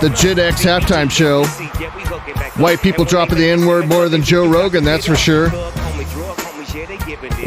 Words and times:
the 0.00 0.10
Gen 0.10 0.38
X 0.38 0.62
halftime 0.64 1.10
show. 1.10 1.44
White 2.60 2.80
people 2.80 3.04
dropping 3.04 3.38
the 3.38 3.50
N-word 3.50 3.88
more 3.88 4.08
than 4.08 4.22
Joe 4.22 4.48
Rogan, 4.48 4.84
that's 4.84 5.06
for 5.06 5.16
sure. 5.16 5.50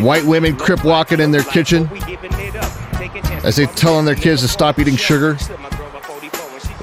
White 0.01 0.25
women 0.25 0.55
crip 0.55 0.83
walking 0.83 1.19
in 1.19 1.31
their 1.31 1.43
kitchen 1.43 1.89
as 3.43 3.55
they 3.55 3.65
telling 3.67 4.05
their 4.05 4.15
kids 4.15 4.41
to 4.41 4.47
stop 4.47 4.79
eating 4.79 4.95
sugar. 4.95 5.37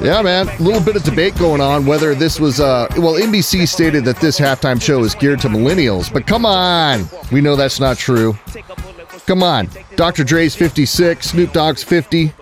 Yeah, 0.00 0.22
man. 0.22 0.48
A 0.48 0.62
little 0.62 0.80
bit 0.80 0.94
of 0.94 1.02
debate 1.02 1.36
going 1.36 1.60
on 1.60 1.84
whether 1.84 2.14
this 2.14 2.38
was, 2.38 2.60
uh, 2.60 2.86
well, 2.98 3.14
NBC 3.14 3.66
stated 3.66 4.04
that 4.04 4.20
this 4.20 4.38
halftime 4.38 4.80
show 4.80 5.02
is 5.02 5.14
geared 5.14 5.40
to 5.40 5.48
millennials, 5.48 6.12
but 6.12 6.26
come 6.26 6.46
on. 6.46 7.08
We 7.32 7.40
know 7.40 7.56
that's 7.56 7.80
not 7.80 7.98
true. 7.98 8.38
Come 9.26 9.42
on. 9.42 9.68
Dr. 9.96 10.22
Dre's 10.22 10.54
56, 10.54 11.30
Snoop 11.30 11.52
Dogg's 11.52 11.82
50, 11.82 12.32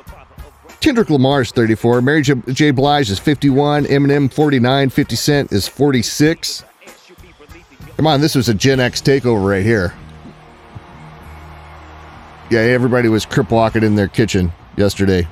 Kendrick 0.87 1.11
Lamar's 1.11 1.51
34, 1.51 2.01
Mary 2.01 2.23
J. 2.23 2.35
J. 2.53 2.71
Blige 2.71 3.11
is 3.11 3.19
51, 3.19 3.87
Eminem 3.87 4.33
49, 4.33 4.89
50 4.89 5.17
Cent 5.17 5.51
is 5.53 5.67
46. 5.67 6.63
Come 7.97 8.07
on, 8.07 8.21
this 8.21 8.37
was 8.37 8.49
a 8.49 8.55
Gen 8.55 8.79
X 8.79 9.03
takeover 9.03 9.45
right 9.45 9.65
here. 9.65 9.93
Yeah, 12.51 12.61
everybody 12.61 13.09
was 13.09 13.27
crip 13.27 13.51
walking 13.51 13.83
in 13.83 13.97
their 13.97 14.07
kitchen 14.07 14.53
yesterday 14.77 15.27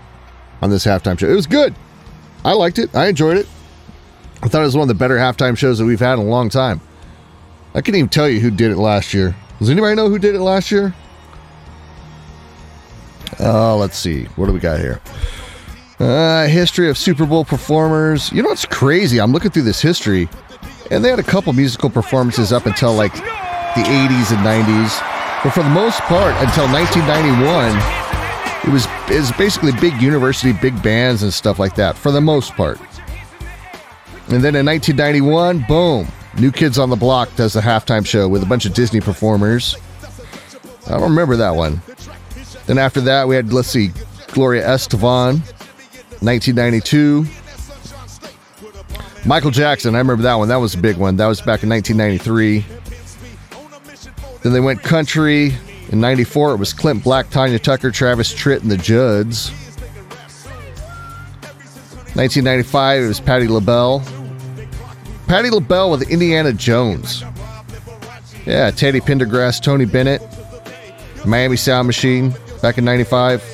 on 0.60 0.70
this 0.70 0.84
halftime 0.84 1.16
show. 1.16 1.30
It 1.30 1.36
was 1.36 1.46
good. 1.46 1.72
I 2.44 2.54
liked 2.54 2.80
it. 2.80 2.92
I 2.92 3.06
enjoyed 3.06 3.36
it. 3.36 3.46
I 4.42 4.48
thought 4.48 4.62
it 4.62 4.64
was 4.64 4.74
one 4.74 4.82
of 4.82 4.88
the 4.88 4.94
better 4.94 5.18
halftime 5.18 5.56
shows 5.56 5.78
that 5.78 5.84
we've 5.84 6.00
had 6.00 6.14
in 6.14 6.26
a 6.26 6.28
long 6.28 6.50
time. 6.50 6.80
I 7.76 7.80
couldn't 7.80 8.00
even 8.00 8.08
tell 8.08 8.28
you 8.28 8.40
who 8.40 8.50
did 8.50 8.72
it 8.72 8.76
last 8.76 9.14
year. 9.14 9.36
Does 9.60 9.70
anybody 9.70 9.94
know 9.94 10.08
who 10.08 10.18
did 10.18 10.34
it 10.34 10.40
last 10.40 10.72
year? 10.72 10.92
Uh, 13.38 13.76
let's 13.76 13.96
see. 13.96 14.24
What 14.34 14.46
do 14.46 14.52
we 14.52 14.58
got 14.58 14.80
here? 14.80 15.00
Uh, 16.04 16.46
history 16.48 16.90
of 16.90 16.98
Super 16.98 17.24
Bowl 17.24 17.46
performers. 17.46 18.30
You 18.30 18.42
know 18.42 18.50
what's 18.50 18.66
crazy? 18.66 19.18
I'm 19.18 19.32
looking 19.32 19.50
through 19.50 19.62
this 19.62 19.80
history, 19.80 20.28
and 20.90 21.02
they 21.02 21.08
had 21.08 21.18
a 21.18 21.22
couple 21.22 21.50
musical 21.54 21.88
performances 21.88 22.52
up 22.52 22.66
until 22.66 22.92
like 22.92 23.14
the 23.14 23.80
80s 23.80 24.30
and 24.36 24.44
90s. 24.44 25.00
But 25.42 25.52
for 25.52 25.62
the 25.62 25.70
most 25.70 25.98
part, 26.00 26.34
until 26.44 26.68
1991, 26.70 28.68
it 28.68 28.70
was 28.70 28.86
was 29.08 29.32
basically 29.38 29.72
big 29.80 29.98
university, 30.02 30.52
big 30.52 30.82
bands 30.82 31.22
and 31.22 31.32
stuff 31.32 31.58
like 31.58 31.74
that. 31.76 31.96
For 31.96 32.12
the 32.12 32.20
most 32.20 32.52
part. 32.52 32.78
And 34.28 34.44
then 34.44 34.54
in 34.54 34.66
1991, 34.66 35.64
boom, 35.66 36.06
New 36.38 36.52
Kids 36.52 36.78
on 36.78 36.90
the 36.90 36.96
Block 36.96 37.34
does 37.34 37.54
the 37.54 37.62
halftime 37.62 38.06
show 38.06 38.28
with 38.28 38.42
a 38.42 38.46
bunch 38.46 38.66
of 38.66 38.74
Disney 38.74 39.00
performers. 39.00 39.74
I 40.86 40.90
don't 40.90 41.02
remember 41.04 41.36
that 41.36 41.56
one. 41.56 41.80
Then 42.66 42.76
after 42.76 43.00
that, 43.00 43.26
we 43.26 43.36
had 43.36 43.54
let's 43.54 43.68
see, 43.68 43.90
Gloria 44.32 44.66
Estefan, 44.66 45.40
1992. 46.24 47.26
Michael 49.26 49.50
Jackson, 49.50 49.94
I 49.94 49.98
remember 49.98 50.22
that 50.24 50.34
one. 50.34 50.48
That 50.48 50.56
was 50.56 50.74
a 50.74 50.78
big 50.78 50.96
one. 50.96 51.16
That 51.16 51.26
was 51.26 51.40
back 51.40 51.62
in 51.62 51.68
1993. 51.68 52.64
Then 54.42 54.52
they 54.52 54.60
went 54.60 54.82
country. 54.82 55.54
In 55.90 56.00
94, 56.00 56.54
it 56.54 56.56
was 56.56 56.72
Clint 56.72 57.04
Black, 57.04 57.30
Tanya 57.30 57.58
Tucker, 57.58 57.90
Travis 57.90 58.32
Tritt, 58.32 58.62
and 58.62 58.70
the 58.70 58.76
Judds. 58.76 59.50
1995, 62.14 63.02
it 63.02 63.06
was 63.08 63.20
Patti 63.20 63.48
LaBelle. 63.48 64.02
Patti 65.26 65.50
LaBelle 65.50 65.90
with 65.90 66.10
Indiana 66.10 66.52
Jones. 66.52 67.24
Yeah, 68.46 68.70
Teddy 68.70 69.00
Pendergrass, 69.00 69.62
Tony 69.62 69.84
Bennett, 69.84 70.22
Miami 71.26 71.56
Sound 71.56 71.86
Machine 71.86 72.34
back 72.60 72.78
in 72.78 72.84
95. 72.84 73.53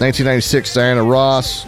1996, 0.00 0.72
Diana 0.72 1.04
Ross. 1.04 1.66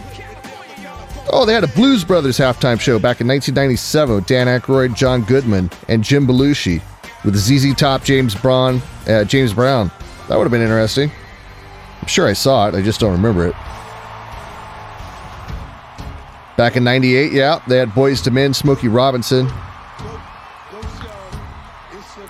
Oh, 1.31 1.45
they 1.45 1.53
had 1.53 1.63
a 1.63 1.67
Blues 1.67 2.03
Brothers 2.03 2.39
halftime 2.39 2.79
show 2.79 2.97
back 2.97 3.21
in 3.21 3.27
1997 3.27 4.15
with 4.15 4.25
Dan 4.25 4.47
Aykroyd, 4.47 4.95
John 4.95 5.21
Goodman, 5.23 5.69
and 5.87 6.03
Jim 6.03 6.25
Belushi 6.25 6.81
with 7.23 7.35
ZZ 7.35 7.75
Top, 7.75 8.03
James 8.03 8.33
Brown, 8.33 8.81
uh, 9.07 9.23
James 9.23 9.53
Brown. 9.53 9.91
That 10.27 10.37
would 10.37 10.45
have 10.45 10.51
been 10.51 10.63
interesting. 10.63 11.11
I'm 12.01 12.07
sure 12.07 12.27
I 12.27 12.33
saw 12.33 12.67
it. 12.67 12.75
I 12.75 12.81
just 12.81 12.99
don't 12.99 13.11
remember 13.11 13.47
it. 13.47 13.55
Back 16.57 16.75
in 16.75 16.83
98, 16.83 17.31
yeah, 17.33 17.61
they 17.67 17.77
had 17.77 17.89
Boyz 17.89 18.25
II 18.25 18.33
Men, 18.33 18.53
Smokey 18.53 18.87
Robinson. 18.87 19.45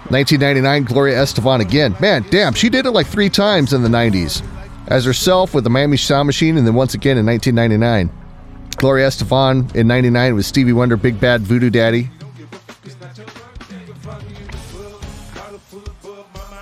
1999, 0.09 0.83
Gloria 0.83 1.15
Estefan 1.15 1.61
again. 1.61 1.95
Man, 1.99 2.25
damn, 2.29 2.53
she 2.53 2.67
did 2.69 2.85
it 2.85 2.91
like 2.91 3.07
three 3.07 3.29
times 3.29 3.71
in 3.71 3.83
the 3.83 3.89
90s. 3.89 4.45
As 4.93 5.05
herself 5.05 5.55
with 5.55 5.63
the 5.63 5.71
Miami 5.71 5.97
Sound 5.97 6.27
Machine, 6.27 6.55
and 6.55 6.67
then 6.67 6.75
once 6.75 6.93
again 6.93 7.17
in 7.17 7.25
1999. 7.25 8.15
Gloria 8.77 9.07
Estefan 9.07 9.75
in 9.75 9.87
99 9.87 10.35
with 10.35 10.45
Stevie 10.45 10.71
Wonder, 10.71 10.95
Big 10.97 11.19
Bad 11.19 11.41
Voodoo 11.41 11.71
Daddy. 11.71 12.11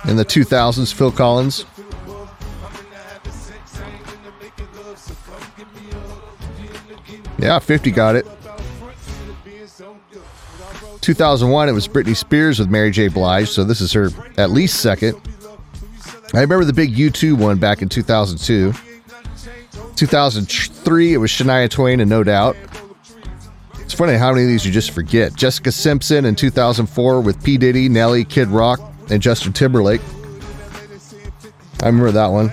In 0.08 0.16
the 0.16 0.24
2000s, 0.24 0.94
Phil 0.94 1.12
Collins. 1.12 1.66
Yeah, 7.38 7.58
50 7.58 7.90
got 7.90 8.16
it. 8.16 8.26
2001, 11.02 11.68
it 11.68 11.72
was 11.72 11.86
Britney 11.86 12.16
Spears 12.16 12.58
with 12.58 12.70
Mary 12.70 12.90
J. 12.92 13.08
Blige, 13.08 13.50
so 13.50 13.62
this 13.62 13.82
is 13.82 13.92
her 13.92 14.08
at 14.38 14.48
least 14.48 14.80
second. 14.80 15.20
I 16.34 16.40
remember 16.40 16.64
the 16.64 16.72
big 16.72 16.94
U2 16.94 17.36
one 17.36 17.58
back 17.58 17.82
in 17.82 17.88
2002. 17.88 18.72
2003, 19.96 21.12
it 21.12 21.16
was 21.18 21.30
Shania 21.30 21.68
Twain 21.68 22.00
and 22.00 22.08
No 22.08 22.24
Doubt. 22.24 22.56
It's 23.80 23.92
funny 23.92 24.14
how 24.14 24.32
many 24.32 24.44
of 24.44 24.48
these 24.48 24.64
you 24.64 24.72
just 24.72 24.92
forget. 24.92 25.34
Jessica 25.34 25.70
Simpson 25.70 26.24
in 26.24 26.34
2004 26.34 27.20
with 27.20 27.44
P. 27.44 27.58
Diddy, 27.58 27.90
Nelly, 27.90 28.24
Kid 28.24 28.48
Rock, 28.48 28.80
and 29.10 29.20
Justin 29.20 29.52
Timberlake. 29.52 30.00
I 31.82 31.86
remember 31.86 32.10
that 32.12 32.28
one. 32.28 32.50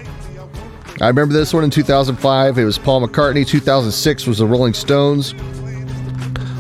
I 1.00 1.08
remember 1.08 1.34
this 1.34 1.54
one 1.54 1.64
in 1.64 1.70
2005. 1.70 2.58
It 2.58 2.66
was 2.66 2.78
Paul 2.78 3.08
McCartney. 3.08 3.48
2006 3.48 4.28
was 4.28 4.40
the 4.40 4.46
Rolling 4.46 4.74
Stones. 4.74 5.34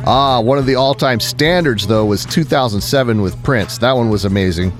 Ah, 0.05 0.39
one 0.39 0.57
of 0.57 0.65
the 0.65 0.75
all 0.75 0.93
time 0.93 1.19
standards, 1.19 1.85
though, 1.85 2.05
was 2.05 2.25
2007 2.25 3.21
with 3.21 3.41
Prince. 3.43 3.77
That 3.79 3.91
one 3.91 4.09
was 4.09 4.23
amazing. 4.23 4.71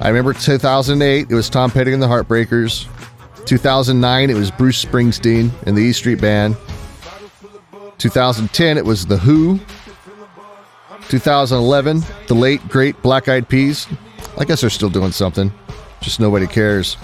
I 0.00 0.08
remember 0.08 0.34
2008, 0.34 1.30
it 1.30 1.34
was 1.34 1.48
Tom 1.48 1.70
Petty 1.70 1.92
and 1.92 2.02
the 2.02 2.06
Heartbreakers. 2.06 2.86
2009, 3.46 4.30
it 4.30 4.34
was 4.34 4.50
Bruce 4.50 4.84
Springsteen 4.84 5.50
and 5.66 5.76
the 5.76 5.82
E 5.82 5.92
Street 5.92 6.20
Band. 6.20 6.56
2010, 7.98 8.76
it 8.76 8.84
was 8.84 9.06
The 9.06 9.16
Who. 9.16 9.58
2011, 11.08 12.02
the 12.26 12.34
late, 12.34 12.68
great 12.68 13.00
Black 13.00 13.28
Eyed 13.28 13.48
Peas. 13.48 13.86
I 14.36 14.44
guess 14.44 14.60
they're 14.60 14.70
still 14.70 14.90
doing 14.90 15.12
something, 15.12 15.52
just 16.00 16.20
nobody 16.20 16.46
cares. 16.46 16.96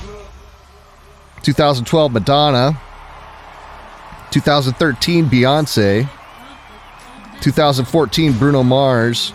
2012, 1.43 2.13
Madonna. 2.13 2.79
2013, 4.31 5.27
Beyonce. 5.27 6.09
2014, 7.41 8.33
Bruno 8.39 8.63
Mars. 8.63 9.33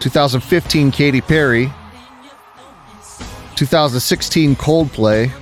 2015, 0.00 0.90
Katy 0.90 1.20
Perry. 1.20 1.72
2016, 3.56 4.56
Coldplay. 4.56 5.32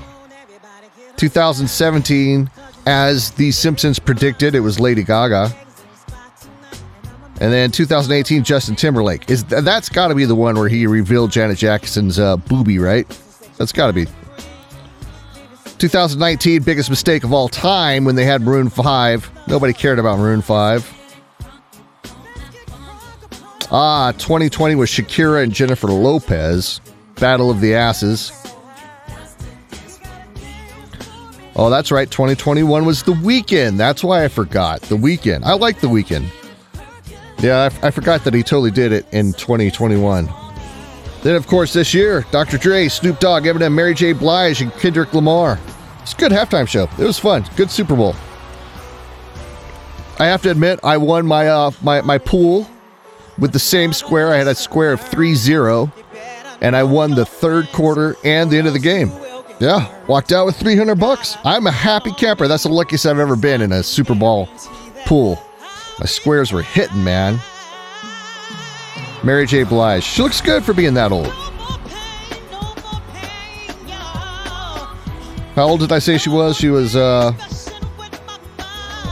2017, 1.16 2.50
as 2.86 3.30
The 3.32 3.50
Simpsons 3.50 3.98
predicted, 3.98 4.54
it 4.54 4.60
was 4.60 4.80
Lady 4.80 5.02
Gaga. 5.02 5.54
And 7.40 7.52
then 7.52 7.70
2018, 7.70 8.44
Justin 8.44 8.76
Timberlake. 8.76 9.28
Is 9.30 9.44
that's 9.44 9.88
got 9.88 10.08
to 10.08 10.14
be 10.14 10.24
the 10.24 10.34
one 10.34 10.56
where 10.56 10.68
he 10.68 10.86
revealed 10.86 11.32
Janet 11.32 11.58
Jackson's 11.58 12.18
uh, 12.18 12.36
booby, 12.36 12.78
right? 12.78 13.08
That's 13.58 13.72
got 13.72 13.88
to 13.88 13.92
be. 13.92 14.06
2019, 15.78 16.62
biggest 16.62 16.88
mistake 16.90 17.24
of 17.24 17.32
all 17.32 17.48
time 17.48 18.04
when 18.04 18.14
they 18.14 18.24
had 18.24 18.42
Maroon 18.42 18.68
5. 18.68 19.48
Nobody 19.48 19.72
cared 19.72 19.98
about 19.98 20.18
Maroon 20.18 20.40
5. 20.40 20.98
Ah, 23.72 24.12
2020 24.12 24.76
was 24.76 24.90
Shakira 24.90 25.42
and 25.42 25.52
Jennifer 25.52 25.88
Lopez. 25.88 26.80
Battle 27.16 27.50
of 27.50 27.60
the 27.60 27.74
Asses. 27.74 28.32
Oh, 31.54 31.68
that's 31.68 31.92
right. 31.92 32.10
2021 32.10 32.84
was 32.84 33.02
the 33.02 33.12
Weeknd. 33.12 33.76
That's 33.76 34.02
why 34.02 34.24
I 34.24 34.28
forgot. 34.28 34.80
The 34.82 34.96
Weeknd. 34.96 35.42
I 35.44 35.52
like 35.54 35.80
the 35.80 35.86
Weeknd. 35.86 36.26
Yeah, 37.40 37.68
I, 37.82 37.88
I 37.88 37.90
forgot 37.90 38.24
that 38.24 38.32
he 38.34 38.42
totally 38.42 38.70
did 38.70 38.92
it 38.92 39.06
in 39.12 39.32
2021. 39.32 40.28
Then, 41.22 41.36
of 41.36 41.46
course, 41.46 41.72
this 41.72 41.92
year, 41.92 42.24
Dr. 42.30 42.58
Dre, 42.58 42.88
Snoop 42.88 43.20
Dogg, 43.20 43.44
Eminem, 43.44 43.74
Mary 43.74 43.94
J. 43.94 44.12
Blige, 44.12 44.62
and 44.62 44.72
Kendrick 44.74 45.12
Lamar. 45.12 45.58
It's 46.02 46.14
a 46.14 46.16
good 46.16 46.32
halftime 46.32 46.66
show. 46.66 46.88
It 46.98 47.04
was 47.04 47.18
fun. 47.18 47.44
Good 47.54 47.70
Super 47.70 47.94
Bowl. 47.94 48.16
I 50.18 50.26
have 50.26 50.42
to 50.42 50.50
admit, 50.50 50.80
I 50.82 50.96
won 50.96 51.26
my 51.26 51.48
uh, 51.48 51.70
my 51.80 52.00
my 52.02 52.18
pool 52.18 52.68
with 53.38 53.52
the 53.52 53.58
same 53.58 53.92
square. 53.92 54.32
I 54.32 54.36
had 54.36 54.46
a 54.46 54.54
square 54.54 54.92
of 54.92 55.00
3-0, 55.00 55.90
and 56.62 56.76
I 56.76 56.84
won 56.84 57.10
the 57.10 57.26
third 57.26 57.70
quarter 57.72 58.16
and 58.24 58.50
the 58.50 58.56
end 58.56 58.68
of 58.68 58.72
the 58.72 58.78
game. 58.78 59.12
Yeah, 59.60 59.92
walked 60.06 60.32
out 60.32 60.46
with 60.46 60.56
300 60.56 60.94
bucks. 60.94 61.36
I'm 61.44 61.66
a 61.66 61.70
happy 61.70 62.12
camper. 62.12 62.48
That's 62.48 62.62
the 62.62 62.68
luckiest 62.70 63.04
I've 63.04 63.18
ever 63.18 63.36
been 63.36 63.60
in 63.60 63.72
a 63.72 63.82
Super 63.82 64.14
Bowl 64.14 64.48
pool. 65.04 65.42
My 65.98 66.06
squares 66.06 66.52
were 66.52 66.62
hitting, 66.62 67.04
man. 67.04 67.38
Mary 69.22 69.46
J. 69.46 69.64
Blige. 69.64 70.02
She 70.02 70.22
looks 70.22 70.40
good 70.40 70.64
for 70.64 70.72
being 70.72 70.94
that 70.94 71.12
old. 71.12 71.32
How 75.54 75.68
old 75.68 75.80
did 75.80 75.92
I 75.92 75.98
say 75.98 76.16
she 76.16 76.30
was? 76.30 76.56
She 76.56 76.70
was 76.70 76.96
uh 76.96 77.32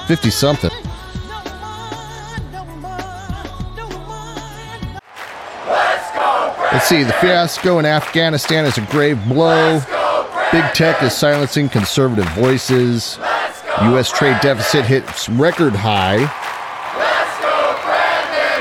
50 0.09 0.31
something. 0.31 0.71
Let's 6.73 6.87
see. 6.87 7.03
The 7.03 7.13
fiasco 7.15 7.81
in 7.81 7.87
Afghanistan 7.87 8.65
is 8.65 8.79
a 8.79 8.83
grave 8.83 9.23
blow. 9.27 9.81
Big 10.53 10.65
tech 10.73 11.03
is 11.03 11.13
silencing 11.13 11.69
conservative 11.69 12.29
voices. 12.31 13.19
U.S. 13.83 14.11
trade 14.13 14.39
deficit 14.41 14.85
hits 14.85 15.29
record 15.29 15.75
high. 15.75 16.19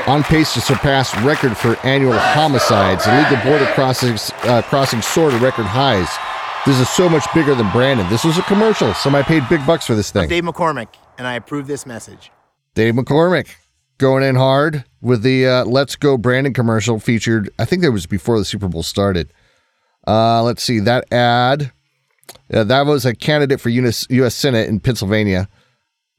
On 0.06 0.24
pace 0.24 0.54
to 0.54 0.60
surpass 0.60 1.16
record 1.22 1.56
for 1.56 1.76
annual 1.86 2.18
homicides. 2.18 3.06
Illegal 3.06 3.36
border 3.44 3.66
crossings 3.74 4.32
uh, 4.42 4.62
crossing 4.62 5.02
soar 5.02 5.30
to 5.30 5.38
record 5.38 5.66
highs. 5.66 6.08
This 6.66 6.80
is 6.80 6.88
so 6.88 7.08
much 7.08 7.24
bigger 7.32 7.54
than 7.54 7.70
Brandon. 7.70 8.08
This 8.10 8.24
was 8.24 8.38
a 8.38 8.42
commercial. 8.42 8.92
Somebody 8.94 9.24
paid 9.24 9.48
big 9.48 9.64
bucks 9.64 9.86
for 9.86 9.94
this 9.94 10.10
thing. 10.10 10.28
Dave 10.28 10.44
McCormick, 10.44 10.88
and 11.16 11.26
I 11.28 11.34
approve 11.34 11.66
this 11.66 11.86
message. 11.86 12.32
Dave 12.74 12.94
McCormick 12.94 13.54
going 14.00 14.24
in 14.24 14.34
hard 14.34 14.84
with 15.02 15.22
the 15.22 15.46
uh, 15.46 15.64
Let's 15.66 15.94
Go 15.94 16.16
Brandon 16.16 16.54
commercial 16.54 16.98
featured, 16.98 17.50
I 17.58 17.66
think 17.66 17.82
that 17.82 17.92
was 17.92 18.06
before 18.06 18.38
the 18.38 18.46
Super 18.46 18.66
Bowl 18.66 18.82
started. 18.82 19.30
Uh, 20.08 20.42
let's 20.42 20.62
see, 20.62 20.80
that 20.80 21.12
ad, 21.12 21.70
uh, 22.52 22.64
that 22.64 22.86
was 22.86 23.04
a 23.04 23.14
candidate 23.14 23.60
for 23.60 23.68
US, 23.68 24.06
U.S. 24.08 24.34
Senate 24.34 24.68
in 24.68 24.80
Pennsylvania. 24.80 25.48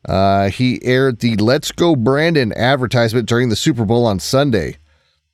Uh, 0.07 0.49
he 0.49 0.79
aired 0.85 1.19
the 1.19 1.35
Let's 1.37 1.71
Go 1.71 1.95
Brandon 1.95 2.53
advertisement 2.53 3.27
during 3.27 3.49
the 3.49 3.55
Super 3.55 3.83
Bowl 3.83 4.05
on 4.05 4.19
Sunday. 4.19 4.77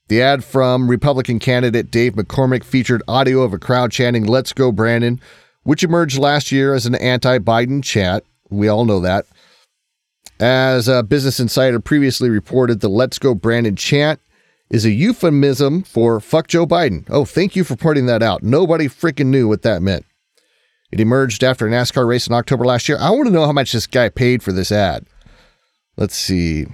The 0.07 0.21
ad 0.21 0.43
from 0.45 0.89
Republican 0.89 1.39
candidate 1.39 1.91
Dave 1.91 2.13
McCormick 2.13 2.63
featured 2.63 3.03
audio 3.09 3.41
of 3.41 3.51
a 3.51 3.59
crowd 3.59 3.91
chanting, 3.91 4.25
Let's 4.25 4.53
Go 4.53 4.71
Brandon, 4.71 5.19
which 5.63 5.83
emerged 5.83 6.17
last 6.17 6.53
year 6.53 6.73
as 6.73 6.85
an 6.85 6.95
anti 6.95 7.39
Biden 7.39 7.83
chant. 7.83 8.23
We 8.49 8.69
all 8.69 8.85
know 8.85 9.01
that. 9.01 9.25
As 10.39 10.87
a 10.87 11.01
Business 11.01 11.39
Insider 11.39 11.79
previously 11.79 12.29
reported, 12.29 12.79
the 12.79 12.89
Let's 12.89 13.17
Go 13.17 13.33
Brandon 13.33 13.75
chant 13.75 14.19
is 14.69 14.85
a 14.85 14.91
euphemism 14.91 15.81
for 15.81 16.19
fuck 16.19 16.47
Joe 16.47 16.67
Biden. 16.67 17.05
Oh, 17.09 17.25
thank 17.25 17.55
you 17.55 17.63
for 17.63 17.75
pointing 17.75 18.05
that 18.05 18.21
out. 18.21 18.43
Nobody 18.43 18.87
freaking 18.87 19.27
knew 19.27 19.47
what 19.47 19.63
that 19.63 19.81
meant. 19.81 20.05
It 20.91 20.99
emerged 20.99 21.43
after 21.43 21.67
a 21.67 21.71
NASCAR 21.71 22.07
race 22.07 22.27
in 22.27 22.33
October 22.33 22.65
last 22.65 22.87
year. 22.87 22.97
I 22.99 23.09
want 23.09 23.25
to 23.25 23.33
know 23.33 23.45
how 23.45 23.51
much 23.51 23.71
this 23.71 23.87
guy 23.87 24.09
paid 24.09 24.43
for 24.43 24.51
this 24.51 24.71
ad. 24.71 25.05
Let's 25.97 26.15
see. 26.15 26.67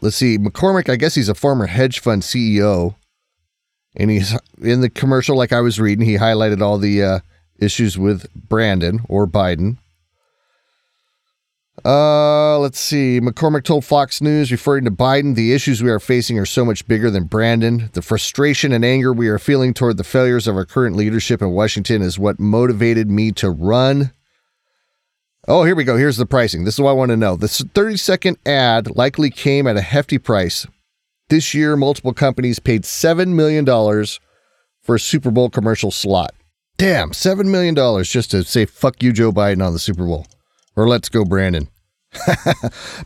Let's 0.00 0.16
see. 0.16 0.38
McCormick, 0.38 0.90
I 0.90 0.96
guess 0.96 1.14
he's 1.14 1.28
a 1.28 1.34
former 1.34 1.66
hedge 1.66 2.00
fund 2.00 2.22
CEO. 2.22 2.96
And 3.94 4.10
he's 4.10 4.36
in 4.60 4.80
the 4.80 4.90
commercial, 4.90 5.36
like 5.36 5.52
I 5.52 5.60
was 5.60 5.78
reading, 5.78 6.04
he 6.04 6.16
highlighted 6.16 6.60
all 6.60 6.78
the 6.78 7.02
uh, 7.02 7.18
issues 7.58 7.96
with 7.96 8.26
Brandon 8.34 9.02
or 9.08 9.26
Biden. 9.26 9.78
Uh, 11.84 12.58
let's 12.58 12.78
see. 12.78 13.18
McCormick 13.20 13.64
told 13.64 13.84
Fox 13.84 14.20
News, 14.20 14.52
referring 14.52 14.84
to 14.84 14.90
Biden, 14.90 15.34
the 15.34 15.52
issues 15.52 15.82
we 15.82 15.90
are 15.90 15.98
facing 15.98 16.38
are 16.38 16.46
so 16.46 16.64
much 16.64 16.86
bigger 16.86 17.10
than 17.10 17.24
Brandon. 17.24 17.88
The 17.94 18.02
frustration 18.02 18.72
and 18.72 18.84
anger 18.84 19.12
we 19.12 19.28
are 19.28 19.38
feeling 19.38 19.72
toward 19.72 19.96
the 19.96 20.04
failures 20.04 20.46
of 20.46 20.54
our 20.54 20.66
current 20.66 20.96
leadership 20.96 21.40
in 21.40 21.50
Washington 21.50 22.02
is 22.02 22.18
what 22.18 22.38
motivated 22.38 23.10
me 23.10 23.32
to 23.32 23.50
run. 23.50 24.12
Oh, 25.48 25.64
here 25.64 25.74
we 25.74 25.84
go. 25.84 25.96
Here's 25.96 26.18
the 26.18 26.26
pricing. 26.26 26.64
This 26.64 26.74
is 26.74 26.80
what 26.80 26.90
I 26.90 26.94
want 26.94 27.10
to 27.10 27.16
know. 27.16 27.36
This 27.36 27.60
30 27.60 27.96
second 27.96 28.36
ad 28.46 28.94
likely 28.94 29.30
came 29.30 29.66
at 29.66 29.76
a 29.76 29.82
hefty 29.82 30.18
price. 30.18 30.66
This 31.30 31.54
year, 31.54 31.76
multiple 31.76 32.12
companies 32.12 32.58
paid 32.58 32.82
$7 32.82 33.28
million 33.28 33.64
for 34.82 34.94
a 34.94 35.00
Super 35.00 35.30
Bowl 35.30 35.48
commercial 35.48 35.90
slot. 35.90 36.34
Damn, 36.76 37.10
$7 37.12 37.46
million 37.46 37.74
just 38.04 38.30
to 38.32 38.44
say 38.44 38.66
fuck 38.66 39.02
you, 39.02 39.12
Joe 39.12 39.32
Biden, 39.32 39.66
on 39.66 39.72
the 39.72 39.78
Super 39.78 40.04
Bowl. 40.04 40.26
Or 40.76 40.88
let's 40.88 41.08
go, 41.08 41.24
Brandon. 41.24 41.68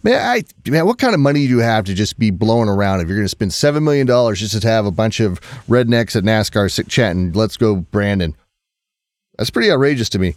man, 0.03 0.21
I 0.21 0.43
man, 0.69 0.85
what 0.85 0.99
kind 0.99 1.15
of 1.15 1.21
money 1.21 1.47
do 1.47 1.51
you 1.51 1.59
have 1.61 1.85
to 1.85 1.95
just 1.95 2.19
be 2.19 2.31
blowing 2.31 2.69
around 2.69 3.01
if 3.01 3.09
you're 3.09 3.17
going 3.17 3.25
to 3.25 3.29
spend 3.29 3.55
seven 3.55 3.85
million 3.85 4.07
dollars 4.07 4.41
just 4.41 4.61
to 4.61 4.69
have 4.69 4.85
a 4.85 4.91
bunch 4.91 5.21
of 5.21 5.41
rednecks 5.69 6.17
at 6.17 6.25
NASCAR 6.25 6.71
sit 6.71 6.89
chatting? 6.89 7.33
Let's 7.33 7.57
go, 7.57 7.77
Brandon. 7.77 8.35
That's 9.39 9.51
pretty 9.51 9.71
outrageous 9.71 10.09
to 10.11 10.19
me. 10.19 10.35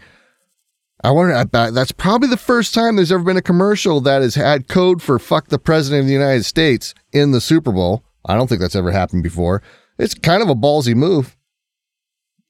I 1.04 1.12
wonder. 1.12 1.34
I, 1.34 1.72
that's 1.72 1.92
probably 1.94 2.28
the 2.28 2.38
first 2.38 2.74
time 2.74 2.96
there's 2.96 3.12
ever 3.12 3.24
been 3.24 3.38
a 3.38 3.42
commercial 3.42 4.02
that 4.02 4.22
has 4.22 4.36
had 4.36 4.68
code 4.68 5.02
for 5.02 5.18
"fuck 5.18 5.48
the 5.48 5.60
president 5.60 6.02
of 6.02 6.08
the 6.08 6.14
United 6.14 6.44
States" 6.44 6.94
in 7.12 7.31
the 7.31 7.42
Super 7.42 7.72
Bowl. 7.72 8.04
I 8.26 8.36
don't 8.36 8.48
think 8.48 8.62
that's 8.62 8.76
ever 8.76 8.92
happened 8.92 9.24
before. 9.24 9.64
It's 9.98 10.14
kind 10.14 10.44
of 10.44 10.50
a 10.50 10.56
ballsy 10.56 10.94
move. 10.94 11.36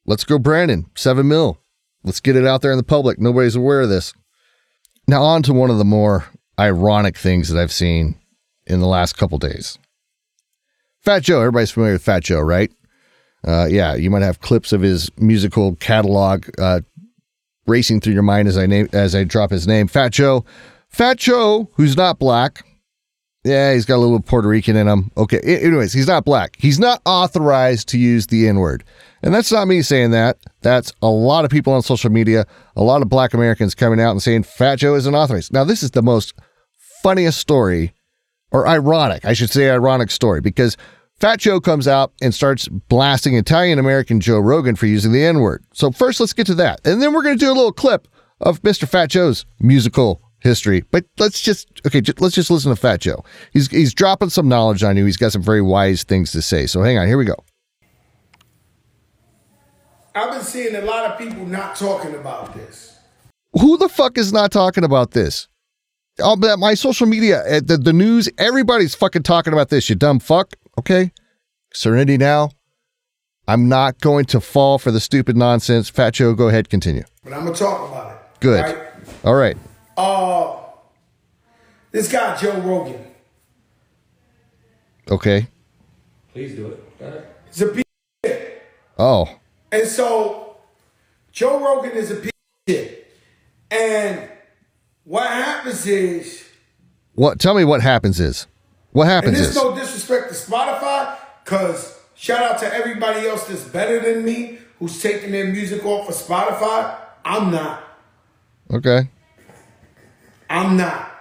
Let's 0.05 0.23
go, 0.23 0.39
Brandon. 0.39 0.87
Seven 0.95 1.27
mil. 1.27 1.61
Let's 2.03 2.19
get 2.19 2.35
it 2.35 2.45
out 2.45 2.61
there 2.61 2.71
in 2.71 2.77
the 2.77 2.83
public. 2.83 3.19
Nobody's 3.19 3.55
aware 3.55 3.81
of 3.81 3.89
this. 3.89 4.13
Now, 5.09 5.23
on 5.23 5.41
to 5.43 5.53
one 5.53 5.71
of 5.71 5.79
the 5.79 5.85
more 5.85 6.25
ironic 6.59 7.17
things 7.17 7.49
that 7.49 7.59
I've 7.59 7.71
seen 7.71 8.13
in 8.67 8.79
the 8.79 8.85
last 8.85 9.17
couple 9.17 9.39
days. 9.39 9.79
Fat 10.99 11.23
Joe, 11.23 11.39
everybody's 11.39 11.71
familiar 11.71 11.93
with 11.93 12.03
Fat 12.03 12.23
Joe, 12.23 12.41
right? 12.41 12.71
Uh, 13.43 13.65
yeah, 13.65 13.95
you 13.95 14.11
might 14.11 14.21
have 14.21 14.41
clips 14.41 14.71
of 14.71 14.81
his 14.81 15.09
musical 15.17 15.73
catalog 15.77 16.45
uh, 16.59 16.81
racing 17.65 18.01
through 18.01 18.13
your 18.13 18.21
mind 18.21 18.47
as 18.47 18.55
I 18.55 18.67
name 18.67 18.87
as 18.93 19.15
I 19.15 19.23
drop 19.23 19.49
his 19.49 19.65
name. 19.65 19.87
Fat 19.87 20.11
Joe, 20.11 20.45
Fat 20.89 21.17
Joe, 21.17 21.71
who's 21.73 21.97
not 21.97 22.19
black. 22.19 22.63
Yeah, 23.45 23.73
he's 23.73 23.85
got 23.85 23.95
a 23.95 23.97
little 23.97 24.19
Puerto 24.19 24.49
Rican 24.49 24.75
in 24.75 24.87
him. 24.87 25.11
Okay, 25.15 25.39
anyways, 25.39 25.93
he's 25.93 26.07
not 26.07 26.25
black. 26.25 26.57
He's 26.59 26.77
not 26.77 27.01
authorized 27.05 27.87
to 27.89 27.97
use 27.97 28.27
the 28.27 28.47
N 28.47 28.57
word. 28.57 28.83
And 29.23 29.33
that's 29.33 29.51
not 29.51 29.67
me 29.67 29.81
saying 29.81 30.11
that. 30.11 30.37
That's 30.61 30.91
a 31.01 31.07
lot 31.07 31.45
of 31.45 31.51
people 31.51 31.71
on 31.71 31.81
social 31.81 32.09
media, 32.09 32.45
a 32.75 32.83
lot 32.83 33.01
of 33.01 33.07
black 33.07 33.33
Americans 33.33 33.75
coming 33.75 34.01
out 34.01 34.11
and 34.11 34.21
saying 34.21 34.43
Fat 34.43 34.77
Joe 34.77 34.95
isn't 34.95 35.15
authorized. 35.15 35.53
Now, 35.53 35.63
this 35.63 35.83
is 35.83 35.91
the 35.91 36.01
most 36.01 36.33
funniest 37.01 37.39
story, 37.39 37.93
or 38.51 38.67
ironic, 38.67 39.23
I 39.23 39.31
should 39.31 39.49
say, 39.49 39.69
ironic 39.69 40.11
story, 40.11 40.41
because 40.41 40.75
Fat 41.21 41.39
Joe 41.39 41.61
comes 41.61 41.87
out 41.87 42.11
and 42.21 42.35
starts 42.35 42.67
blasting 42.67 43.35
Italian 43.35 43.79
American 43.79 44.19
Joe 44.19 44.39
Rogan 44.39 44.75
for 44.75 44.85
using 44.85 45.13
the 45.13 45.23
N 45.23 45.39
word. 45.39 45.63
So, 45.73 45.91
first, 45.91 46.19
let's 46.19 46.33
get 46.33 46.47
to 46.47 46.55
that. 46.55 46.81
And 46.85 47.01
then 47.01 47.13
we're 47.13 47.23
going 47.23 47.37
to 47.37 47.45
do 47.45 47.51
a 47.51 47.55
little 47.55 47.71
clip 47.71 48.09
of 48.41 48.61
Mr. 48.63 48.85
Fat 48.85 49.09
Joe's 49.09 49.45
musical 49.61 50.21
history. 50.39 50.83
But 50.91 51.05
let's 51.17 51.41
just 51.41 51.81
okay, 51.85 52.01
let's 52.19 52.35
just 52.35 52.49
listen 52.49 52.69
to 52.69 52.75
Fat 52.75 53.01
Joe. 53.01 53.23
He's 53.51 53.69
he's 53.69 53.93
dropping 53.93 54.29
some 54.29 54.47
knowledge 54.47 54.83
on 54.83 54.97
you. 54.97 55.05
He's 55.05 55.17
got 55.17 55.31
some 55.31 55.43
very 55.43 55.61
wise 55.61 56.03
things 56.03 56.31
to 56.31 56.41
say. 56.41 56.65
So 56.65 56.81
hang 56.81 56.97
on, 56.97 57.07
here 57.07 57.17
we 57.17 57.25
go. 57.25 57.35
I've 60.15 60.31
been 60.31 60.43
seeing 60.43 60.75
a 60.75 60.81
lot 60.81 61.11
of 61.11 61.17
people 61.17 61.45
not 61.45 61.75
talking 61.75 62.15
about 62.15 62.53
this. 62.53 62.97
Who 63.53 63.77
the 63.77 63.89
fuck 63.89 64.17
is 64.17 64.33
not 64.33 64.51
talking 64.51 64.83
about 64.83 65.11
this? 65.11 65.47
All 66.21 66.35
my 66.35 66.73
social 66.73 67.07
media, 67.07 67.41
uh, 67.45 67.61
the, 67.63 67.77
the 67.77 67.93
news, 67.93 68.27
everybody's 68.37 68.93
fucking 68.93 69.23
talking 69.23 69.53
about 69.53 69.69
this, 69.69 69.89
you 69.89 69.95
dumb 69.95 70.19
fuck. 70.19 70.53
Okay? 70.77 71.11
Serenity 71.73 72.17
now. 72.17 72.51
I'm 73.47 73.69
not 73.69 73.99
going 74.01 74.25
to 74.25 74.41
fall 74.41 74.77
for 74.77 74.91
the 74.91 74.99
stupid 74.99 75.37
nonsense. 75.37 75.89
Fat 75.89 76.15
Joe, 76.15 76.33
go 76.33 76.49
ahead, 76.49 76.69
continue. 76.69 77.03
But 77.23 77.33
I'm 77.33 77.43
going 77.43 77.53
to 77.53 77.59
talk 77.59 77.89
about 77.89 78.11
it. 78.11 78.17
Good. 78.41 78.61
Right? 78.61 78.77
All 79.23 79.35
right. 79.35 79.57
Uh, 79.99 80.55
this 81.91 82.09
guy, 82.09 82.37
Joe 82.37 82.57
Rogan. 82.61 83.05
Okay. 85.11 85.47
Please 86.31 86.55
do 86.55 86.67
it. 86.67 87.25
He's 87.47 87.61
a 87.63 87.67
piece 87.67 87.83
of 88.23 88.29
shit. 88.29 88.63
Oh. 88.97 89.27
And 89.73 89.85
so 89.85 90.55
Joe 91.33 91.59
Rogan 91.59 91.97
is 91.97 92.11
a 92.11 92.15
piece 92.15 92.31
of 92.31 92.69
shit. 92.73 93.11
And 93.69 94.29
what 95.03 95.27
happens 95.27 95.85
is 95.85 96.45
What 97.15 97.37
tell 97.37 97.53
me 97.53 97.65
what 97.65 97.81
happens 97.81 98.21
is. 98.21 98.47
What 98.93 99.07
happens 99.07 99.37
and 99.37 99.47
is 99.47 99.55
no 99.55 99.75
disrespect 99.75 100.29
to 100.29 100.33
Spotify, 100.33 101.17
because 101.43 101.99
shout 102.15 102.41
out 102.41 102.57
to 102.59 102.73
everybody 102.73 103.27
else 103.27 103.47
that's 103.47 103.65
better 103.65 103.99
than 103.99 104.23
me 104.23 104.59
who's 104.79 105.01
taking 105.01 105.31
their 105.31 105.47
music 105.47 105.85
off 105.85 106.07
of 106.07 106.15
Spotify. 106.15 106.97
I'm 107.25 107.51
not. 107.51 107.83
Okay. 108.71 109.09
I'm 110.49 110.77
not. 110.77 111.11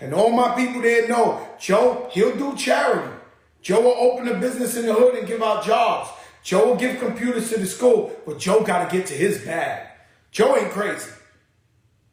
And 0.00 0.14
all 0.14 0.30
my 0.30 0.54
people 0.54 0.82
there 0.82 1.08
know, 1.08 1.48
Joe, 1.60 2.08
he'll 2.12 2.36
do 2.36 2.56
charity. 2.56 3.12
Joe 3.60 3.80
will 3.80 4.10
open 4.10 4.28
a 4.28 4.34
business 4.38 4.76
in 4.76 4.86
the 4.86 4.94
hood 4.94 5.14
and 5.14 5.26
give 5.26 5.42
out 5.42 5.64
jobs. 5.64 6.10
Joe 6.42 6.68
will 6.68 6.76
give 6.76 6.98
computers 6.98 7.50
to 7.50 7.60
the 7.60 7.66
school, 7.66 8.12
but 8.26 8.38
Joe 8.38 8.62
got 8.64 8.88
to 8.88 8.96
get 8.96 9.06
to 9.06 9.14
his 9.14 9.44
bag. 9.44 9.86
Joe 10.32 10.56
ain't 10.56 10.70
crazy. 10.70 11.10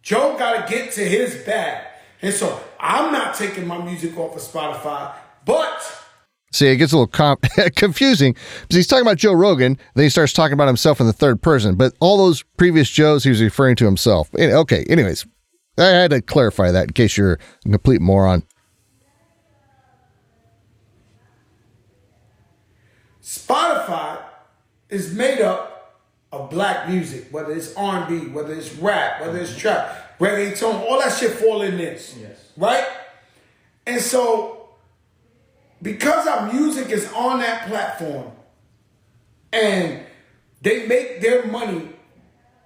Joe 0.03 0.37
got 0.37 0.67
to 0.67 0.73
get 0.73 0.91
to 0.93 1.01
his 1.03 1.35
bag. 1.45 1.85
And 2.21 2.33
so 2.33 2.61
I'm 2.79 3.11
not 3.11 3.35
taking 3.35 3.65
my 3.65 3.83
music 3.83 4.17
off 4.17 4.35
of 4.35 4.41
Spotify, 4.41 5.15
but 5.45 5.81
See, 6.51 6.67
it 6.67 6.77
gets 6.77 6.93
a 6.93 6.97
little 6.97 7.37
confusing 7.75 8.33
because 8.33 8.75
he's 8.75 8.87
talking 8.87 9.03
about 9.03 9.17
Joe 9.17 9.33
Rogan, 9.33 9.77
then 9.93 10.03
he 10.03 10.09
starts 10.09 10.33
talking 10.33 10.53
about 10.53 10.67
himself 10.67 10.99
in 10.99 11.05
the 11.05 11.13
third 11.13 11.41
person. 11.41 11.75
But 11.75 11.93
all 11.99 12.17
those 12.17 12.43
previous 12.57 12.89
Joes, 12.89 13.23
he 13.23 13.29
was 13.29 13.41
referring 13.41 13.75
to 13.77 13.85
himself. 13.85 14.29
Okay, 14.35 14.83
anyways, 14.89 15.27
I 15.79 15.87
had 15.87 16.11
to 16.11 16.21
clarify 16.21 16.71
that 16.71 16.87
in 16.87 16.93
case 16.93 17.17
you're 17.17 17.33
a 17.33 17.69
complete 17.69 18.01
moron. 18.01 18.43
Spotify 23.21 24.21
is 24.89 25.13
made 25.13 25.41
up 25.41 26.01
of 26.31 26.49
black 26.49 26.89
music, 26.89 27.27
whether 27.31 27.53
it's 27.53 27.75
R&B, 27.75 28.27
whether 28.29 28.53
it's 28.53 28.73
rap, 28.75 29.21
whether 29.21 29.37
it's 29.39 29.55
trap, 29.55 30.17
reggaeton, 30.19 30.81
all 30.81 30.99
that 30.99 31.17
shit 31.17 31.31
fall 31.31 31.61
in 31.61 31.77
this. 31.77 32.15
Yes. 32.19 32.51
Right? 32.57 32.85
And 33.87 34.01
so, 34.01 34.69
because 35.81 36.27
our 36.27 36.51
music 36.51 36.89
is 36.89 37.11
on 37.13 37.39
that 37.39 37.67
platform 37.67 38.31
and 39.51 40.03
they 40.61 40.85
make 40.87 41.21
their 41.21 41.45
money 41.47 41.89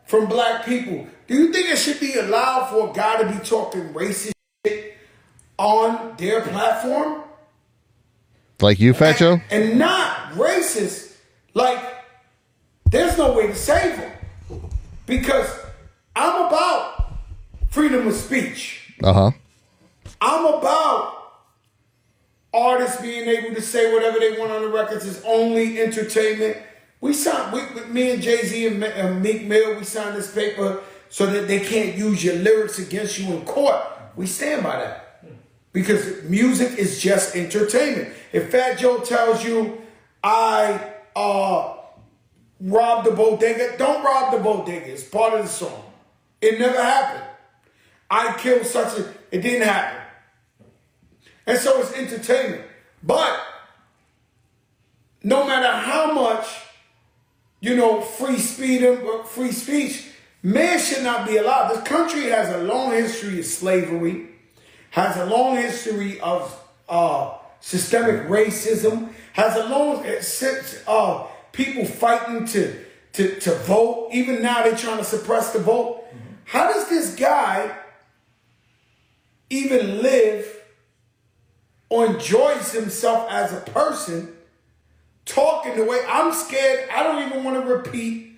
from 0.06 0.28
black 0.28 0.66
people, 0.66 1.08
do 1.34 1.40
you 1.40 1.52
think 1.52 1.68
it 1.68 1.78
should 1.78 2.00
be 2.00 2.14
allowed 2.14 2.70
for 2.70 2.92
a 2.92 2.94
guy 2.94 3.24
to 3.24 3.28
be 3.28 3.44
talking 3.44 3.92
racist 3.92 4.34
shit 4.64 4.96
on 5.58 6.16
their 6.18 6.42
platform? 6.42 7.24
Like 8.62 8.80
you, 8.80 8.94
Fat 8.94 9.18
Joe? 9.18 9.42
and 9.50 9.80
not 9.80 10.34
racist. 10.34 11.16
Like, 11.56 11.80
there's 12.86 13.18
no 13.18 13.34
way 13.34 13.48
to 13.48 13.56
save 13.56 13.98
him. 13.98 14.12
because 15.08 15.50
I'm 16.16 16.46
about 16.46 17.16
freedom 17.72 18.08
of 18.08 18.14
speech. 18.14 18.94
Uh 19.04 19.14
huh. 19.14 19.32
I'm 20.22 20.46
about 20.46 21.16
artists 22.54 23.02
being 23.02 23.28
able 23.28 23.56
to 23.56 23.62
say 23.62 23.92
whatever 23.92 24.20
they 24.20 24.38
want 24.38 24.52
on 24.52 24.62
the 24.62 24.70
records 24.70 25.08
is 25.08 25.24
only 25.26 25.82
entertainment. 25.82 26.58
We 27.02 27.12
signed, 27.14 27.52
we, 27.52 27.62
with 27.74 27.90
me 27.90 28.12
and 28.12 28.22
Jay 28.22 28.46
Z 28.46 28.68
and, 28.68 28.84
and 28.84 29.24
Meek 29.24 29.46
Mill, 29.46 29.76
we 29.78 29.84
signed 29.84 30.16
this 30.16 30.32
paper 30.32 30.84
so 31.14 31.28
that 31.28 31.48
they 31.48 31.60
can't 31.60 31.96
use 31.96 32.24
your 32.24 32.34
lyrics 32.38 32.80
against 32.80 33.20
you 33.20 33.32
in 33.36 33.46
court. 33.46 33.76
We 34.16 34.26
stand 34.26 34.64
by 34.64 34.78
that 34.78 35.24
because 35.72 36.24
music 36.24 36.80
is 36.80 37.00
just 37.00 37.36
entertainment. 37.36 38.16
If 38.32 38.50
Fat 38.50 38.80
Joe 38.80 38.98
tells 38.98 39.46
you, 39.46 39.80
I 40.24 40.94
uh, 41.16 41.76
robbed 42.60 43.06
the 43.06 43.12
bodega, 43.12 43.78
don't 43.78 44.04
rob 44.04 44.34
the 44.34 44.40
bodega. 44.40 44.92
It's 44.92 45.04
part 45.04 45.36
of 45.36 45.46
the 45.46 45.52
song. 45.52 45.84
It 46.42 46.58
never 46.58 46.82
happened. 46.82 47.30
I 48.10 48.36
killed 48.40 48.66
such 48.66 48.98
a, 48.98 49.08
it 49.30 49.42
didn't 49.42 49.68
happen. 49.68 50.02
And 51.46 51.60
so 51.60 51.80
it's 51.80 51.94
entertainment. 51.94 52.64
But 53.04 53.40
no 55.22 55.46
matter 55.46 55.78
how 55.78 56.12
much, 56.12 56.48
you 57.60 57.76
know, 57.76 58.02
free 58.02 58.40
speed 58.40 58.82
and 58.82 59.28
free 59.28 59.52
speech, 59.52 60.08
man 60.44 60.78
should 60.78 61.04
not 61.04 61.28
be 61.28 61.38
allowed. 61.38 61.70
This 61.70 61.84
country 61.84 62.24
has 62.24 62.50
a 62.50 62.60
long 62.60 62.92
history 62.92 63.40
of 63.40 63.46
slavery, 63.46 64.28
has 64.92 65.18
a 65.18 65.26
long 65.26 65.56
history 65.56 66.20
of 66.20 66.60
uh, 66.88 67.36
systemic 67.62 68.28
racism, 68.28 69.12
has 69.32 69.56
a 69.56 69.68
long 69.68 70.06
of 70.06 70.84
uh, 70.88 71.28
people 71.52 71.86
fighting 71.86 72.46
to, 72.46 72.78
to, 73.14 73.40
to 73.40 73.56
vote. 73.60 74.10
Even 74.12 74.42
now 74.42 74.64
they're 74.64 74.76
trying 74.76 74.98
to 74.98 75.04
suppress 75.04 75.54
the 75.54 75.60
vote. 75.60 76.04
How 76.46 76.72
does 76.72 76.90
this 76.90 77.16
guy 77.16 77.76
even 79.50 80.02
live 80.02 80.48
or 81.90 82.08
enjoys 82.08 82.72
himself 82.72 83.30
as 83.30 83.54
a 83.54 83.62
person 83.72 84.36
talking 85.26 85.76
the 85.78 85.86
way 85.86 86.00
I'm 86.08 86.34
scared. 86.34 86.90
I 86.90 87.04
don't 87.04 87.28
even 87.28 87.44
want 87.44 87.64
to 87.64 87.72
repeat 87.72 88.36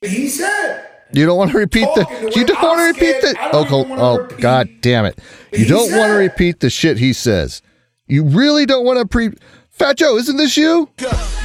what 0.00 0.10
he 0.10 0.28
said. 0.28 0.86
You 1.12 1.26
don't 1.26 1.38
want 1.38 1.50
to 1.52 1.58
repeat 1.58 1.88
the. 1.94 2.04
the 2.04 2.32
You 2.36 2.44
don't 2.44 2.62
want 2.62 2.78
to 2.78 2.84
repeat 2.86 3.20
the. 3.22 3.36
Oh, 3.52 3.66
oh, 3.70 3.86
oh 3.90 4.18
repeat 4.18 4.40
God 4.40 4.68
damn 4.80 5.04
it! 5.04 5.18
You 5.52 5.66
don't 5.66 5.90
want 5.96 6.10
to 6.10 6.16
repeat 6.16 6.60
the 6.60 6.70
shit 6.70 6.98
he 6.98 7.12
says. 7.12 7.62
You 8.06 8.24
really 8.24 8.66
don't 8.66 8.84
want 8.84 8.98
to 8.98 9.06
pre. 9.06 9.30
Fat 9.70 9.96
Joe, 9.96 10.16
isn't 10.16 10.36
this 10.36 10.56
you? 10.56 10.88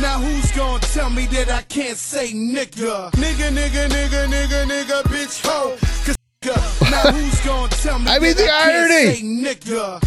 Now 0.01 0.20
who's 0.20 0.51
gonna 0.53 0.79
tell 0.79 1.12
me 1.12 1.27
that 1.27 1.51
I 1.51 1.62
can't 1.63 1.98
say 1.98 2.32
nigga? 2.32 3.12
Nigga, 3.12 3.50
nigga, 3.51 3.88
nigga, 3.88 4.25
nigga, 4.25 4.65
nigga, 4.65 5.03
bitch, 5.03 5.46
ho. 5.46 5.77
'Cause 6.44 6.56
nigga, 6.56 6.92
now 6.92 7.12
who's 7.12 7.40
gonna 7.42 7.70
tell 7.70 8.00
me 8.00 8.12
I 8.12 8.20
mean, 8.20 8.36
the 8.36 8.50
irony. 8.52 9.40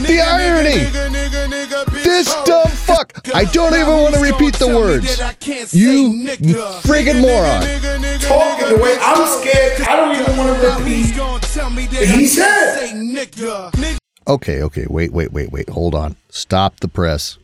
The 0.07 0.21
irony. 0.21 2.03
This 2.03 2.35
dumb 2.45 2.69
fuck. 2.69 3.13
I 3.35 3.45
don't 3.45 3.75
even 3.75 3.89
want 4.03 4.15
to 4.15 4.21
repeat 4.21 4.55
the 4.55 4.67
gonna 4.67 4.73
tell 4.75 4.81
me 4.87 4.91
words. 4.93 5.17
that 5.17 5.27
I 5.29 5.33
can't 5.35 5.69
say 5.69 5.79
You 5.79 6.09
nigga? 6.13 6.81
friggin' 6.83 7.21
moron. 7.21 7.63
nigga, 7.63 7.97
nigga, 7.99 8.29
Talking 8.29 8.69
the 8.77 8.83
way 8.83 8.97
I'm 9.01 9.41
scared, 9.41 9.81
I 9.89 9.97
don't 9.97 10.15
even 10.21 10.37
want 10.37 10.57
to 10.57 10.63
Now 10.69 10.75
who's 10.79 11.03
repeat. 11.07 11.17
gonna 11.17 11.41
tell 11.41 11.71
me 11.71 11.87
that 11.87 12.03
He 12.05 12.07
I 12.07 12.17
can't 12.17 12.29
said. 12.29 12.79
say 12.81 12.93
nigga? 12.95 13.71
Nigga. 13.73 13.97
Okay, 14.29 14.63
okay, 14.63 14.87
wait, 14.89 15.13
wait, 15.13 15.33
wait, 15.33 15.53
wait. 15.53 15.69
Hold 15.71 15.95
on. 15.95 16.17
Stop 16.31 16.81
the 16.81 16.89
press. 16.89 17.39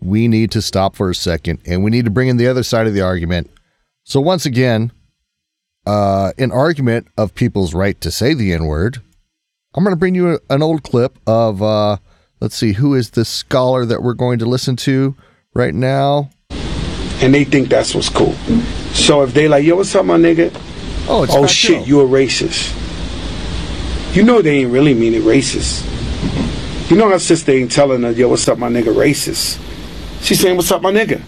We 0.00 0.28
need 0.28 0.50
to 0.52 0.60
stop 0.62 0.94
for 0.94 1.10
a 1.10 1.14
second 1.14 1.58
and 1.66 1.82
we 1.82 1.90
need 1.90 2.04
to 2.04 2.10
bring 2.10 2.28
in 2.28 2.36
the 2.36 2.46
other 2.48 2.62
side 2.62 2.86
of 2.86 2.92
the 2.94 3.00
argument. 3.00 3.50
So, 4.04 4.20
once 4.20 4.44
again, 4.46 4.92
uh, 5.86 6.32
an 6.38 6.52
argument 6.52 7.08
of 7.16 7.34
people's 7.34 7.74
right 7.74 8.00
to 8.00 8.10
say 8.10 8.34
the 8.34 8.52
N 8.52 8.66
word. 8.66 9.00
I'm 9.74 9.84
going 9.84 9.94
to 9.94 9.98
bring 9.98 10.14
you 10.14 10.34
a, 10.34 10.38
an 10.50 10.62
old 10.62 10.82
clip 10.82 11.18
of, 11.26 11.62
uh, 11.62 11.98
let's 12.40 12.56
see, 12.56 12.72
who 12.72 12.94
is 12.94 13.10
the 13.10 13.24
scholar 13.24 13.84
that 13.84 14.02
we're 14.02 14.14
going 14.14 14.38
to 14.40 14.46
listen 14.46 14.76
to 14.76 15.14
right 15.54 15.74
now? 15.74 16.30
and 17.20 17.34
they 17.34 17.44
think 17.44 17.68
that's 17.68 17.94
what's 17.94 18.08
cool. 18.08 18.34
So 18.92 19.22
if 19.22 19.32
they 19.32 19.48
like, 19.48 19.64
yo, 19.64 19.76
what's 19.76 19.94
up, 19.94 20.04
my 20.04 20.16
nigga? 20.16 20.50
Oh, 21.08 21.22
it's 21.22 21.34
oh 21.34 21.46
shit, 21.46 21.86
you 21.86 22.00
a 22.00 22.04
racist. 22.04 22.74
You 24.14 24.22
know 24.22 24.42
they 24.42 24.58
ain't 24.58 24.72
really 24.72 24.94
mean 24.94 25.14
it 25.14 25.22
racist. 25.22 25.84
You 26.90 26.96
know 26.96 27.08
her 27.10 27.18
sister 27.18 27.52
ain't 27.52 27.72
telling 27.72 28.02
her, 28.02 28.10
yo, 28.10 28.28
what's 28.28 28.46
up, 28.48 28.58
my 28.58 28.68
nigga, 28.68 28.94
racist. 28.94 29.60
She's 30.22 30.40
saying, 30.40 30.56
what's 30.56 30.70
up, 30.70 30.82
my 30.82 30.92
nigga. 30.92 31.22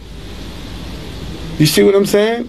You 1.58 1.66
see 1.66 1.82
what 1.82 1.94
I'm 1.94 2.06
saying? 2.06 2.48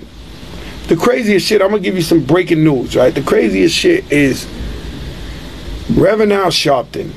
The 0.90 0.96
craziest 0.96 1.46
shit, 1.46 1.62
I'm 1.62 1.70
gonna 1.70 1.84
give 1.84 1.96
you 1.96 2.02
some 2.02 2.24
breaking 2.24 2.64
news, 2.64 2.96
right? 2.96 3.14
The 3.14 3.22
craziest 3.22 3.76
shit 3.76 4.12
is 4.12 4.48
Reverend 5.94 6.34
Al 6.34 6.48
Sharpton. 6.48 7.12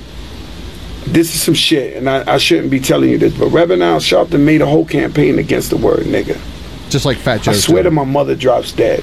This 1.07 1.35
is 1.35 1.41
some 1.41 1.55
shit, 1.55 1.97
and 1.97 2.09
I, 2.09 2.35
I 2.35 2.37
shouldn't 2.37 2.71
be 2.71 2.81
telling 2.81 3.09
you 3.09 3.17
this, 3.17 3.35
but 3.35 3.47
Reverend 3.47 3.83
Al 3.83 3.99
Sharpton 3.99 4.41
made 4.41 4.61
a 4.61 4.67
whole 4.67 4.85
campaign 4.85 5.39
against 5.39 5.71
the 5.71 5.79
word 5.79 6.01
nigga. 6.01 6.39
Just 6.91 7.07
like 7.07 7.17
Fat 7.17 7.41
Joe. 7.41 7.53
I 7.53 7.55
swear 7.55 7.79
said. 7.79 7.85
to 7.85 7.91
my 7.91 8.05
mother 8.05 8.37
drops 8.37 8.73
dead. 8.73 9.03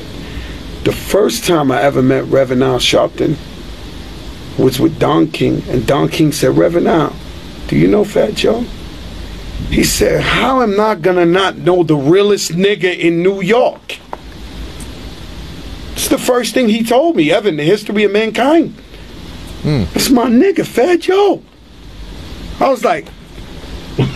The 0.84 0.94
first 0.94 1.46
time 1.46 1.72
I 1.72 1.82
ever 1.82 2.04
met 2.04 2.26
Reverend 2.26 2.64
Al 2.64 2.78
Sharpton 2.78 3.38
was 4.60 4.80
with 4.80 5.00
Don 5.00 5.32
King, 5.32 5.64
and 5.68 5.88
Don 5.88 6.10
King 6.10 6.32
said, 6.32 6.56
Reverend 6.56 6.88
Al, 6.88 7.16
do 7.68 7.76
you 7.76 7.88
know 7.88 8.04
Fat 8.04 8.36
Joe? 8.36 8.62
He 9.72 9.84
said, 9.84 10.22
How 10.22 10.62
am 10.62 10.80
I 10.80 10.94
gonna 10.94 11.26
not 11.26 11.58
know 11.58 11.82
the 11.82 11.96
realest 11.98 12.52
nigga 12.52 12.96
in 12.96 13.24
New 13.24 13.42
York? 13.42 13.98
It's 16.00 16.08
the 16.08 16.18
first 16.18 16.54
thing 16.54 16.70
he 16.70 16.82
told 16.82 17.18
me 17.18 17.30
ever 17.30 17.50
in 17.50 17.58
the 17.58 17.64
history 17.66 18.06
of 18.06 18.14
mankind. 18.14 18.74
Hmm. 19.64 19.84
It's 19.94 20.10
my 20.10 20.28
nigga, 20.28 20.66
Fat 20.66 21.02
Joe. 21.02 21.44
I 22.62 22.70
was 22.70 22.86
like, 22.86 23.10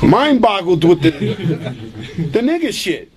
mind 0.01 0.41
boggled 0.41 0.85
with 0.85 1.01
the 1.01 1.09
the 1.11 2.39
nigga 2.39 2.71
shit. 2.71 3.11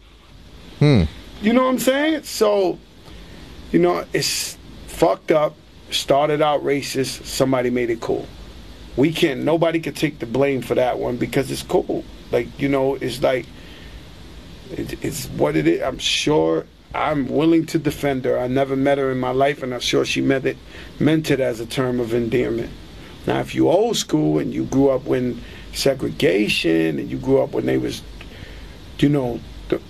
Hmm. 0.81 1.05
You 1.41 1.53
know 1.53 1.63
what 1.63 1.69
I'm 1.69 1.79
saying? 1.79 2.25
So, 2.25 2.81
you 3.71 3.79
know, 3.79 4.05
it's 4.13 4.59
fucked 4.89 5.31
up. 5.31 5.55
Started 5.93 6.43
out 6.43 6.65
racist. 6.65 7.25
Somebody 7.25 7.71
made 7.71 7.91
it 7.91 8.01
cool. 8.01 8.27
We 8.97 9.13
can't. 9.13 9.45
Nobody 9.45 9.79
can 9.79 9.95
take 9.95 10.19
the 10.19 10.27
blame 10.27 10.61
for 10.61 10.75
that 10.75 10.99
one 10.99 11.19
because 11.19 11.53
it's 11.53 11.63
cool. 11.63 12.05
Like 12.33 12.49
you 12.59 12.69
know, 12.69 12.97
it's 12.97 13.23
like 13.23 13.47
it, 14.73 15.05
it's 15.05 15.27
what 15.27 15.55
it 15.55 15.69
is. 15.69 15.83
I'm 15.83 15.99
sure. 15.99 16.67
I'm 16.95 17.29
willing 17.29 17.67
to 17.67 17.79
defend 17.79 18.25
her. 18.25 18.39
I 18.39 18.47
never 18.47 18.77
met 18.77 18.99
her 18.99 19.11
in 19.11 19.19
my 19.19 19.31
life, 19.31 19.63
and 19.63 19.75
I'm 19.75 19.81
sure 19.81 20.05
she 20.05 20.21
meant 20.21 20.47
it 20.47 20.57
meant 20.99 21.31
it 21.31 21.41
as 21.41 21.61
a 21.61 21.67
term 21.67 22.01
of 22.01 22.15
endearment. 22.15 22.71
Now, 23.27 23.41
if 23.41 23.55
you 23.55 23.69
old 23.69 23.97
school 23.97 24.39
and 24.39 24.55
you 24.55 24.65
grew 24.65 24.91
up 24.91 25.05
when 25.05 25.43
segregation 25.73 26.99
and 26.99 27.11
you 27.11 27.19
grew 27.19 27.43
up 27.43 27.51
when 27.53 27.67
they 27.67 27.77
was, 27.77 28.03
you 28.99 29.09
know, 29.09 29.41
the, 29.69 29.81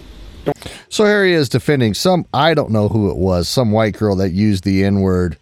So 0.89 1.05
here 1.05 1.25
he 1.25 1.33
is 1.33 1.49
defending 1.49 1.95
some, 1.95 2.27
I 2.33 2.55
don't 2.55 2.71
know 2.71 2.89
who 2.89 3.11
it 3.11 3.17
was, 3.17 3.49
some 3.49 3.73
white 3.73 3.95
girl 3.95 4.17
that 4.17 4.31
used 4.31 4.65
the 4.65 4.85
N 4.85 5.01
word. 5.01 5.39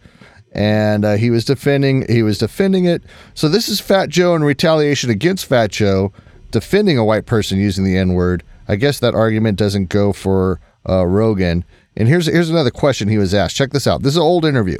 And 0.53 1.05
uh, 1.05 1.15
he 1.15 1.31
was 1.31 1.45
defending, 1.45 2.05
he 2.09 2.23
was 2.23 2.39
defending 2.39 2.85
it. 2.85 3.03
So 3.35 3.49
this 3.49 3.69
is 3.69 3.81
Fat 3.81 4.09
Joe 4.09 4.35
in 4.35 4.45
retaliation 4.45 5.11
against 5.11 5.47
Fat 5.47 5.71
Joe, 5.71 6.13
defending 6.51 6.99
a 6.99 7.05
white 7.05 7.27
person 7.27 7.59
using 7.59 7.85
the 7.85 7.97
N 7.97 8.15
word. 8.15 8.43
I 8.69 8.77
guess 8.77 9.01
that 9.01 9.15
argument 9.15 9.59
doesn't 9.59 9.87
go 9.87 10.13
for 10.13 10.61
uh, 10.88 11.05
Rogan. 11.07 11.64
And 11.97 12.09
here's 12.09 12.26
here's 12.26 12.50
another 12.50 12.71
question 12.71 13.09
he 13.09 13.19
was 13.19 13.35
asked. 13.35 13.57
Check 13.57 13.71
this 13.71 13.87
out. 13.87 14.03
This 14.03 14.12
is 14.14 14.17
an 14.17 14.23
old 14.23 14.45
interview. 14.45 14.79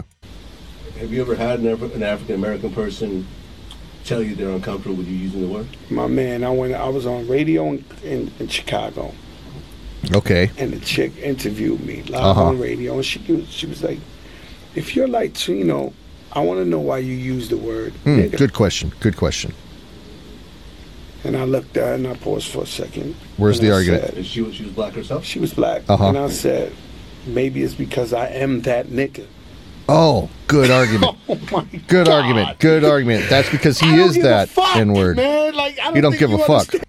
Have 0.99 1.13
you 1.13 1.21
ever 1.21 1.35
had 1.35 1.61
an, 1.61 1.69
Af- 1.69 1.95
an 1.95 2.03
African 2.03 2.35
American 2.37 2.73
person 2.73 3.27
tell 4.05 4.23
you 4.23 4.35
they're 4.35 4.51
uncomfortable 4.51 4.97
with 4.97 5.07
you 5.09 5.17
using 5.17 5.41
the 5.43 5.49
word? 5.49 5.67
My 5.91 6.07
man, 6.07 6.43
I 6.45 6.51
went. 6.51 6.75
I 6.75 6.89
was 6.89 7.07
on 7.07 7.27
radio 7.29 7.69
in, 7.71 7.85
in, 8.03 8.33
in 8.39 8.49
Chicago, 8.49 9.15
Okay. 10.13 10.51
and 10.59 10.73
the 10.73 10.81
chick 10.81 11.17
interviewed 11.19 11.81
me 11.85 12.03
live 12.05 12.15
Uh-huh. 12.25 12.45
on 12.47 12.59
radio, 12.61 12.95
and 12.95 13.05
she 13.05 13.21
was- 13.33 13.49
she 13.49 13.67
was 13.67 13.83
like, 13.83 13.99
"If 14.75 14.95
you're 14.97 15.09
Latino, 15.09 15.93
I 16.33 16.41
want 16.41 16.59
to 16.61 16.65
know 16.65 16.81
why 16.81 16.99
you 16.99 17.15
use 17.15 17.49
the 17.49 17.57
word 17.57 17.93
nigga." 18.05 18.37
good 18.37 18.53
question. 18.53 18.93
Good 19.01 19.17
question. 19.17 19.53
And 21.25 21.37
I 21.37 21.45
looked 21.45 21.77
at 21.77 21.85
her 21.87 21.95
and 21.95 22.07
I 22.07 22.15
paused 22.15 22.49
for 22.49 22.63
a 22.65 22.67
second. 22.67 23.15
Where's 23.39 23.59
the 23.61 23.71
I 23.71 23.75
argument? 23.75 24.05
said- 24.05 24.15
And 24.17 24.27
she 24.27 24.43
was 24.43 24.55
she 24.55 24.65
was 24.65 24.73
black 24.73 24.93
herself. 24.95 25.25
she 25.25 25.39
was 25.39 25.55
black, 25.55 25.83
Uh-huh. 25.89 26.09
and 26.09 26.19
I 26.19 26.29
said, 26.29 26.73
"Maybe 27.27 27.63
it's 27.63 27.75
because 27.75 28.13
I 28.13 28.27
am 28.29 28.61
that 28.63 28.89
nigga." 28.89 29.27
Oh, 29.89 30.29
good 30.47 30.71
argument. 30.81 31.17
Oh 31.29 31.39
my 31.53 31.65
Good 31.89 32.07
God. 32.07 32.09
argument. 32.09 32.59
Good 32.59 32.85
argument. 32.85 33.29
That's 33.29 33.49
because 33.51 33.79
he 33.79 33.89
I 33.89 33.97
don't 33.97 34.09
is 34.11 34.15
give 34.15 34.25
that 34.25 34.49
fuck, 34.51 34.77
N 34.77 34.93
word. 34.93 35.17
man. 35.17 35.55
Like 35.55 35.79
I 35.79 35.85
don't 35.85 35.97
You 35.97 36.03
don't 36.03 36.13
think 36.13 36.21
give 36.21 36.31
a 36.31 36.33
you 36.35 36.39
fuck. 36.41 36.51
understand. 36.51 36.85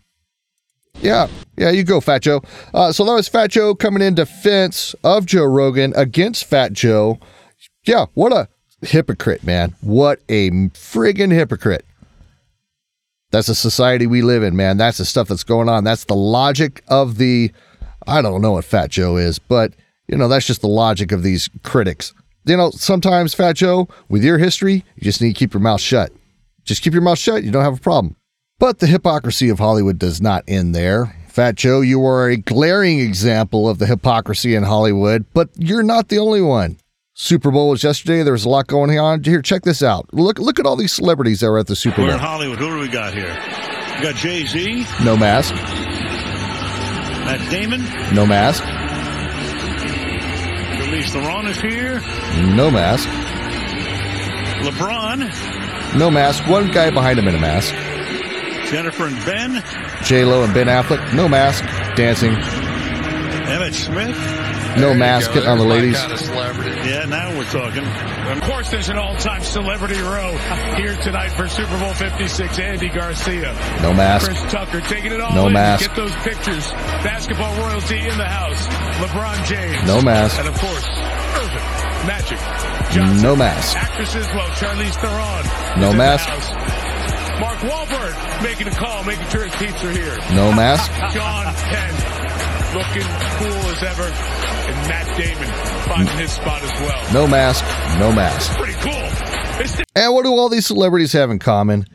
Yeah, 1.02 1.28
yeah, 1.58 1.72
you 1.72 1.84
go, 1.84 2.00
Fat 2.00 2.22
Joe. 2.22 2.42
Uh, 2.74 2.92
so 2.92 3.04
that 3.06 3.12
was 3.14 3.28
Fat 3.28 3.52
Joe 3.52 3.76
coming 3.76 4.02
in 4.02 4.16
defense 4.16 4.96
of 5.04 5.26
Joe 5.26 5.44
Rogan 5.44 5.94
against 5.96 6.46
Fat 6.46 6.72
Joe. 6.74 7.20
Yeah, 7.86 8.06
what 8.14 8.32
a 8.32 8.48
hypocrite, 8.82 9.44
man. 9.44 9.76
What 9.82 10.20
a 10.30 10.50
friggin' 10.50 11.32
hypocrite. 11.32 11.86
That's 13.36 13.48
the 13.48 13.56
society 13.56 14.08
we 14.08 14.22
live 14.22 14.44
in, 14.44 14.56
man. 14.56 14.78
That's 14.78 14.98
the 14.98 15.04
stuff 15.04 15.28
that's 15.28 15.44
going 15.44 15.68
on. 15.68 15.84
That's 15.84 16.06
the 16.06 16.16
logic 16.16 16.82
of 16.88 17.18
the, 17.18 17.52
I 18.08 18.22
don't 18.22 18.42
know 18.42 18.54
what 18.54 18.64
Fat 18.64 18.90
Joe 18.90 19.18
is, 19.18 19.40
but, 19.40 19.74
you 20.08 20.16
know, 20.16 20.30
that's 20.30 20.48
just 20.48 20.62
the 20.62 20.70
logic 20.70 21.12
of 21.12 21.22
these 21.22 21.50
critics. 21.62 22.14
You 22.46 22.56
know, 22.56 22.72
sometimes, 22.72 23.34
Fat 23.34 23.58
Joe, 23.58 23.90
with 24.08 24.24
your 24.24 24.38
history, 24.38 24.86
you 24.96 25.02
just 25.02 25.22
need 25.22 25.34
to 25.34 25.38
keep 25.38 25.54
your 25.54 25.60
mouth 25.60 25.82
shut. 25.82 26.14
Just 26.64 26.82
keep 26.82 26.94
your 26.94 27.02
mouth 27.02 27.20
shut. 27.20 27.44
You 27.44 27.52
don't 27.52 27.66
have 27.66 27.78
a 27.78 27.82
problem. 27.82 28.16
But 28.58 28.80
the 28.80 28.88
hypocrisy 28.88 29.50
of 29.50 29.60
Hollywood 29.60 30.00
does 30.00 30.22
not 30.22 30.46
end 30.48 30.74
there. 30.74 31.14
Fat 31.28 31.56
Joe, 31.56 31.82
you 31.82 32.06
are 32.06 32.30
a 32.30 32.38
glaring 32.38 33.02
example 33.02 33.68
of 33.68 33.80
the 33.80 33.86
hypocrisy 33.86 34.56
in 34.56 34.64
Hollywood, 34.64 35.26
but 35.34 35.50
you're 35.58 35.84
not 35.84 36.08
the 36.08 36.20
only 36.20 36.42
one. 36.42 36.78
Super 37.18 37.50
Bowl 37.50 37.70
was 37.70 37.82
yesterday. 37.82 38.24
There 38.24 38.34
was 38.34 38.44
a 38.44 38.50
lot 38.50 38.68
going 38.68 39.00
on. 39.00 39.24
Here, 39.24 39.42
check 39.42 39.62
this 39.64 39.82
out. 39.82 40.14
Look, 40.14 40.38
look 40.38 40.60
at 40.60 40.66
all 40.66 40.76
these 40.76 40.92
celebrities 40.92 41.40
that 41.40 41.50
were 41.50 41.60
at 41.60 41.68
the 41.68 41.76
Super 41.76 41.98
Bowl. 41.98 42.08
We're 42.08 42.14
in. 42.16 42.20
Hollywood. 42.20 42.60
Who 42.60 42.70
do 42.70 42.78
we 42.80 42.90
got 42.90 43.14
here? 43.14 43.34
We 43.96 44.02
got 44.04 44.16
Jay 44.16 44.46
Z, 44.46 44.86
No 45.04 45.16
mask. 45.16 45.56
Matt 47.24 47.50
Damon, 47.50 47.82
No 48.14 48.26
mask. 48.26 48.62
Charlize 50.76 51.10
Theron 51.14 51.48
is 51.48 51.60
here, 51.62 52.02
No 52.54 52.70
mask. 52.70 53.08
LeBron, 54.66 55.98
No 55.98 56.12
mask. 56.12 56.46
One 56.48 56.70
guy 56.70 56.90
behind 56.92 57.18
him 57.18 57.30
in 57.30 57.36
a 57.36 57.40
mask. 57.40 57.74
Jennifer 58.70 59.06
and 59.08 59.16
Ben, 59.26 59.64
J 60.04 60.26
Lo 60.26 60.44
and 60.44 60.54
Ben 60.54 60.68
Affleck. 60.68 61.14
No 61.16 61.30
mask. 61.30 61.64
Dancing. 61.96 62.34
Emmitt 62.34 63.74
Smith. 63.74 64.18
No 64.78 64.94
mask. 64.94 65.32
Hitting 65.32 65.50
on 65.50 65.58
the 65.58 65.64
ladies. 65.66 65.96
Yeah, 65.96 67.06
now 67.06 67.38
we're 67.38 67.46
talking. 67.46 67.84
Of 67.86 68.42
course, 68.42 68.70
there's 68.70 68.90
an 68.90 68.98
all-time 68.98 69.42
celebrity 69.44 70.00
row 70.02 70.36
here 70.76 70.96
tonight 70.98 71.30
for 71.30 71.48
Super 71.48 71.78
Bowl 71.80 71.94
56. 71.94 72.60
Andy 72.60 72.90
Garcia, 72.90 73.54
No 73.82 73.94
mask. 73.94 74.26
Chris 74.28 74.42
Tucker, 74.52 74.82
taking 74.82 75.12
it 75.14 75.22
all 75.22 75.34
No 75.34 75.48
in. 75.48 75.54
mask. 75.54 75.88
Get 75.88 75.96
those 75.96 76.14
pictures. 76.18 76.70
Basketball 77.04 77.56
royalty 77.58 78.00
in 78.00 78.18
the 78.18 78.26
house. 78.26 78.68
LeBron 79.00 79.46
James. 79.46 79.88
No 79.88 80.02
mask. 80.02 80.40
And 80.40 80.48
of 80.48 80.56
course, 80.60 80.86
Irvin, 81.40 82.08
Magic, 82.08 82.40
Johnson. 82.92 83.22
No 83.24 83.36
mask. 83.36 83.78
Actresses, 83.78 84.28
well, 84.34 84.50
Charlize 84.60 84.96
Theron. 85.00 85.80
No 85.80 85.88
is 85.88 85.92
the 85.94 85.98
mask. 85.98 86.30
Mark 87.40 87.58
Wahlberg 87.60 88.44
making 88.44 88.68
a 88.68 88.72
call, 88.72 89.04
making 89.04 89.28
sure 89.28 89.44
his 89.46 89.56
peeps 89.56 89.84
are 89.84 89.92
here. 89.92 90.18
No 90.36 90.52
mask. 90.54 90.92
John 91.14 91.54
Penn 91.54 91.94
looking 92.76 93.08
cool 93.40 93.72
as 93.72 93.84
ever. 93.84 94.12
And 94.66 94.88
Matt 94.88 95.18
Damon 95.18 95.48
finding 95.88 96.18
his 96.18 96.32
spot 96.32 96.62
as 96.64 96.72
well. 96.82 97.14
No 97.14 97.28
mask. 97.28 97.64
No 98.00 98.12
mask. 98.12 98.58
Pretty 98.58 98.74
cool. 98.80 99.86
And 99.96 100.14
what 100.14 100.24
do 100.24 100.32
all 100.32 100.50
these 100.50 100.66
celebrities 100.66 101.14
have 101.14 101.30
in 101.30 101.40
common? 101.40 101.86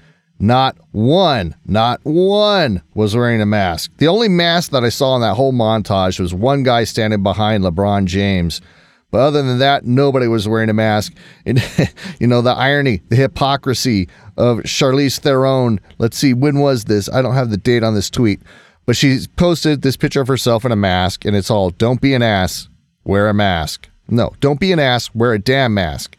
Not 0.43 0.79
one, 0.93 1.55
not 1.67 2.01
one 2.03 2.83
was 2.95 3.15
wearing 3.15 3.43
a 3.43 3.47
mask. 3.47 3.91
The 3.99 4.09
only 4.09 4.29
mask 4.29 4.71
that 4.71 4.85
I 4.85 4.89
saw 4.89 5.15
in 5.17 5.21
that 5.21 5.35
whole 5.35 5.53
montage 5.53 6.19
was 6.19 6.33
one 6.33 6.63
guy 6.63 6.85
standing 6.85 7.23
behind 7.23 7.63
LeBron 7.63 8.07
James. 8.07 8.63
But 9.11 9.19
other 9.19 9.43
than 9.43 9.59
that, 9.59 9.85
nobody 9.85 10.29
was 10.29 10.49
wearing 10.49 10.71
a 10.71 10.75
mask. 10.75 11.13
And, 11.45 11.63
you 12.21 12.27
know, 12.27 12.41
the 12.41 12.55
irony, 12.55 13.03
the 13.11 13.17
hypocrisy 13.17 14.09
of 14.39 14.61
Charlize 14.61 15.19
Theron. 15.19 15.79
Let's 15.99 16.17
see, 16.17 16.33
when 16.33 16.59
was 16.59 16.85
this? 16.85 17.11
I 17.13 17.21
don't 17.21 17.35
have 17.35 17.51
the 17.51 17.59
date 17.59 17.83
on 17.83 17.95
this 17.95 18.09
tweet. 18.09 18.41
But 18.91 18.97
she 18.97 19.21
posted 19.37 19.83
this 19.83 19.97
picture 19.97 20.21
of 20.21 20.27
herself 20.27 20.65
in 20.65 20.73
a 20.73 20.77
mask, 20.77 21.25
and 21.25 21.37
it's 21.37 21.49
all, 21.49 21.71
don't 21.71 22.01
be 22.01 22.13
an 22.13 22.23
ass, 22.23 22.69
wear 23.05 23.29
a 23.29 23.33
mask. 23.33 23.89
No, 24.09 24.33
don't 24.41 24.59
be 24.59 24.73
an 24.73 24.81
ass, 24.81 25.15
wear 25.15 25.33
a 25.33 25.39
damn 25.39 25.75
mask. 25.75 26.17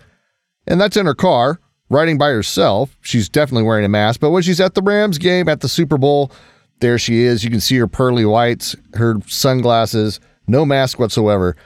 And 0.65 0.79
that's 0.79 0.95
in 0.95 1.05
her 1.05 1.13
car, 1.13 1.59
riding 1.89 2.17
by 2.17 2.29
herself. 2.29 2.95
She's 3.01 3.27
definitely 3.27 3.63
wearing 3.63 3.83
a 3.83 3.89
mask. 3.89 4.21
But 4.21 4.29
when 4.29 4.41
she's 4.41 4.61
at 4.61 4.73
the 4.73 4.81
Rams 4.81 5.17
game 5.17 5.49
at 5.49 5.59
the 5.59 5.67
Super 5.67 5.97
Bowl, 5.97 6.31
there 6.79 6.97
she 6.97 7.23
is. 7.23 7.43
You 7.43 7.49
can 7.49 7.59
see 7.59 7.75
her 7.75 7.89
pearly 7.89 8.23
whites, 8.23 8.73
her 8.93 9.17
sunglasses, 9.27 10.21
no 10.47 10.63
mask 10.63 10.97
whatsoever. 10.97 11.57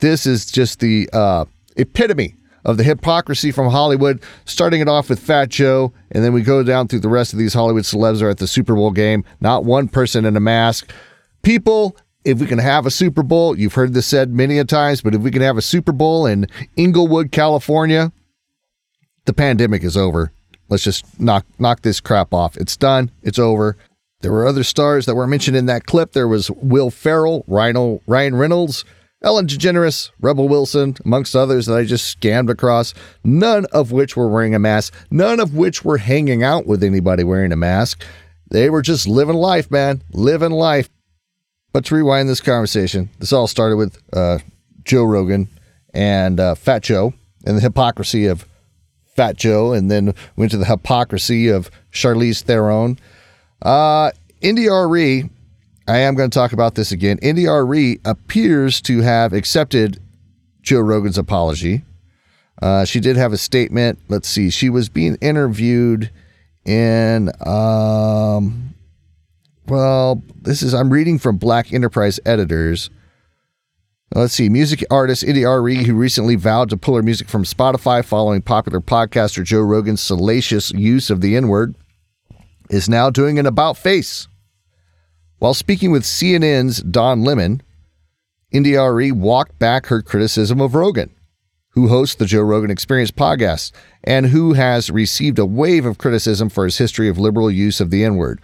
This 0.00 0.26
is 0.26 0.50
just 0.50 0.80
the 0.80 1.08
uh, 1.12 1.44
epitome 1.76 2.34
of 2.64 2.76
the 2.76 2.84
hypocrisy 2.84 3.50
from 3.50 3.70
Hollywood, 3.70 4.22
starting 4.44 4.80
it 4.80 4.88
off 4.88 5.08
with 5.08 5.20
Fat 5.20 5.48
Joe, 5.48 5.92
and 6.10 6.24
then 6.24 6.32
we 6.32 6.42
go 6.42 6.62
down 6.62 6.88
through 6.88 7.00
the 7.00 7.08
rest 7.08 7.32
of 7.32 7.38
these 7.38 7.54
Hollywood 7.54 7.84
celebs 7.84 8.22
are 8.22 8.28
at 8.28 8.38
the 8.38 8.46
Super 8.46 8.74
Bowl 8.74 8.90
game. 8.90 9.24
Not 9.40 9.64
one 9.64 9.88
person 9.88 10.24
in 10.24 10.36
a 10.36 10.40
mask. 10.40 10.90
People, 11.42 11.96
if 12.24 12.38
we 12.38 12.46
can 12.46 12.58
have 12.58 12.86
a 12.86 12.90
Super 12.90 13.22
Bowl, 13.22 13.58
you've 13.58 13.74
heard 13.74 13.94
this 13.94 14.06
said 14.06 14.32
many 14.32 14.58
a 14.58 14.64
times, 14.64 15.00
but 15.00 15.14
if 15.14 15.22
we 15.22 15.30
can 15.30 15.42
have 15.42 15.56
a 15.56 15.62
Super 15.62 15.92
Bowl 15.92 16.26
in 16.26 16.46
Inglewood, 16.76 17.32
California, 17.32 18.12
the 19.24 19.32
pandemic 19.32 19.84
is 19.84 19.96
over. 19.96 20.32
Let's 20.68 20.84
just 20.84 21.18
knock 21.18 21.46
knock 21.58 21.82
this 21.82 22.00
crap 22.00 22.34
off. 22.34 22.56
It's 22.56 22.76
done. 22.76 23.10
It's 23.22 23.38
over. 23.38 23.76
There 24.20 24.32
were 24.32 24.46
other 24.46 24.64
stars 24.64 25.06
that 25.06 25.14
were 25.14 25.26
mentioned 25.26 25.56
in 25.56 25.66
that 25.66 25.86
clip. 25.86 26.12
There 26.12 26.28
was 26.28 26.50
Will 26.50 26.90
Ferrell, 26.90 27.44
Rhino, 27.46 28.02
Ryan 28.06 28.34
Reynolds, 28.34 28.84
Ellen 29.20 29.48
DeGeneres, 29.48 30.10
Rebel 30.20 30.48
Wilson, 30.48 30.96
amongst 31.04 31.34
others 31.34 31.66
that 31.66 31.76
I 31.76 31.84
just 31.84 32.20
scammed 32.20 32.50
across. 32.50 32.94
None 33.24 33.66
of 33.72 33.90
which 33.90 34.16
were 34.16 34.28
wearing 34.28 34.54
a 34.54 34.60
mask. 34.60 34.94
None 35.10 35.40
of 35.40 35.56
which 35.56 35.84
were 35.84 35.98
hanging 35.98 36.44
out 36.44 36.66
with 36.66 36.84
anybody 36.84 37.24
wearing 37.24 37.50
a 37.50 37.56
mask. 37.56 38.04
They 38.50 38.70
were 38.70 38.82
just 38.82 39.08
living 39.08 39.34
life, 39.34 39.70
man, 39.70 40.02
living 40.12 40.52
life. 40.52 40.88
But 41.72 41.84
to 41.86 41.96
rewind 41.96 42.28
this 42.28 42.40
conversation, 42.40 43.10
this 43.18 43.32
all 43.32 43.48
started 43.48 43.76
with 43.76 43.98
uh, 44.12 44.38
Joe 44.84 45.04
Rogan 45.04 45.48
and 45.92 46.38
uh, 46.38 46.54
Fat 46.54 46.82
Joe 46.82 47.12
and 47.44 47.56
the 47.56 47.62
hypocrisy 47.62 48.26
of 48.26 48.46
Fat 49.16 49.36
Joe, 49.36 49.72
and 49.72 49.90
then 49.90 50.14
went 50.36 50.52
to 50.52 50.56
the 50.56 50.64
hypocrisy 50.64 51.48
of 51.48 51.72
Charlize 51.92 52.42
Theron. 52.42 52.98
Uh, 53.60 54.12
India 54.40 54.72
Arie, 54.72 55.28
I 55.88 55.98
am 55.98 56.14
going 56.14 56.28
to 56.28 56.38
talk 56.38 56.52
about 56.52 56.74
this 56.74 56.92
again. 56.92 57.18
India 57.22 57.50
Arie 57.50 57.98
appears 58.04 58.82
to 58.82 59.00
have 59.00 59.32
accepted 59.32 59.98
Joe 60.60 60.80
Rogan's 60.80 61.16
apology. 61.16 61.82
Uh, 62.60 62.84
she 62.84 63.00
did 63.00 63.16
have 63.16 63.32
a 63.32 63.38
statement. 63.38 63.98
Let's 64.08 64.28
see. 64.28 64.50
She 64.50 64.68
was 64.68 64.90
being 64.90 65.16
interviewed 65.22 66.10
in, 66.66 67.30
um, 67.46 68.74
well, 69.66 70.22
this 70.42 70.62
is, 70.62 70.74
I'm 70.74 70.90
reading 70.90 71.18
from 71.18 71.38
Black 71.38 71.72
Enterprise 71.72 72.20
Editors. 72.26 72.90
Let's 74.14 74.34
see. 74.34 74.50
Music 74.50 74.84
artist 74.90 75.22
India 75.22 75.48
Arie, 75.48 75.84
who 75.84 75.94
recently 75.94 76.34
vowed 76.36 76.68
to 76.70 76.76
pull 76.76 76.96
her 76.96 77.02
music 77.02 77.28
from 77.28 77.44
Spotify 77.44 78.04
following 78.04 78.42
popular 78.42 78.80
podcaster 78.80 79.42
Joe 79.42 79.60
Rogan's 79.60 80.02
salacious 80.02 80.70
use 80.72 81.08
of 81.08 81.22
the 81.22 81.34
N 81.34 81.48
word, 81.48 81.76
is 82.68 82.90
now 82.90 83.08
doing 83.08 83.38
an 83.38 83.46
about 83.46 83.78
face. 83.78 84.28
While 85.38 85.54
speaking 85.54 85.92
with 85.92 86.02
CNN's 86.02 86.82
Don 86.82 87.22
Lemon, 87.22 87.62
India 88.50 88.82
Arie 88.82 89.12
walked 89.12 89.56
back 89.60 89.86
her 89.86 90.02
criticism 90.02 90.60
of 90.60 90.74
Rogan, 90.74 91.14
who 91.70 91.86
hosts 91.86 92.16
the 92.16 92.26
Joe 92.26 92.42
Rogan 92.42 92.72
Experience 92.72 93.12
podcast 93.12 93.70
and 94.02 94.26
who 94.26 94.54
has 94.54 94.90
received 94.90 95.38
a 95.38 95.46
wave 95.46 95.86
of 95.86 95.96
criticism 95.96 96.48
for 96.48 96.64
his 96.64 96.78
history 96.78 97.08
of 97.08 97.18
liberal 97.18 97.52
use 97.52 97.80
of 97.80 97.90
the 97.90 98.04
N 98.04 98.16
word. 98.16 98.40